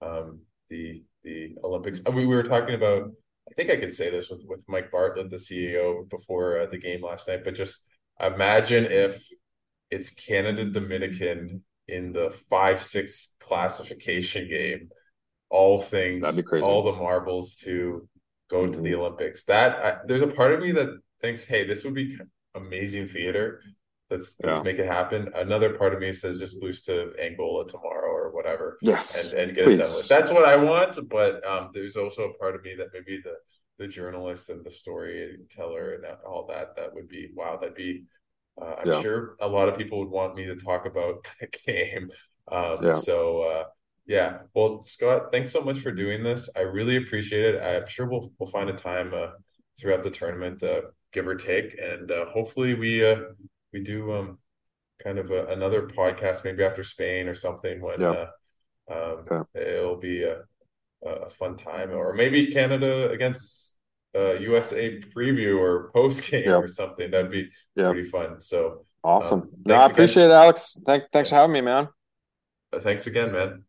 [0.00, 2.00] um, the the Olympics.
[2.06, 3.10] Uh, we, we were talking about.
[3.52, 6.78] I think I could say this with with Mike Bartlett, the CEO, before uh, the
[6.78, 7.44] game last night.
[7.44, 7.84] But just
[8.18, 9.22] imagine if
[9.90, 14.88] it's Canada Dominican in the five six classification game.
[15.50, 16.24] All things,
[16.62, 18.08] all the marbles to
[18.48, 18.72] go mm-hmm.
[18.72, 19.44] to the Olympics.
[19.44, 22.16] That I, there's a part of me that thinks, hey, this would be
[22.54, 23.60] amazing theater.
[24.08, 25.28] Let's let's make it happen.
[25.34, 28.01] Another part of me says just lose to Angola tomorrow or
[28.52, 28.78] whatever.
[28.80, 29.80] Yes, and, and get Please.
[29.80, 30.08] it done with.
[30.08, 30.98] That's what I want.
[31.08, 33.34] But um, there's also a part of me that maybe the
[33.78, 37.58] the journalist and the storyteller and all that that would be wow.
[37.60, 38.04] That'd be.
[38.60, 39.00] Uh, I'm yeah.
[39.00, 42.10] sure a lot of people would want me to talk about the game.
[42.50, 42.92] Um, yeah.
[42.92, 43.64] So uh,
[44.06, 46.48] yeah, well, Scott, thanks so much for doing this.
[46.56, 47.62] I really appreciate it.
[47.62, 49.28] I'm sure we'll we'll find a time uh,
[49.80, 50.82] throughout the tournament, uh,
[51.12, 53.16] give or take, and uh, hopefully we uh,
[53.72, 54.38] we do um
[55.02, 58.26] kind of a, another podcast maybe after Spain or something when yeah.
[58.90, 59.60] Um, okay.
[59.78, 60.42] it'll be a,
[61.04, 63.76] a fun time or maybe Canada against
[64.14, 66.56] uh, USA preview or post game yeah.
[66.56, 67.90] or something that'd be yeah.
[67.90, 70.36] pretty fun so awesome um, no, I appreciate again.
[70.36, 71.88] it Alex thanks thanks for having me man
[72.72, 73.64] uh, thanks again man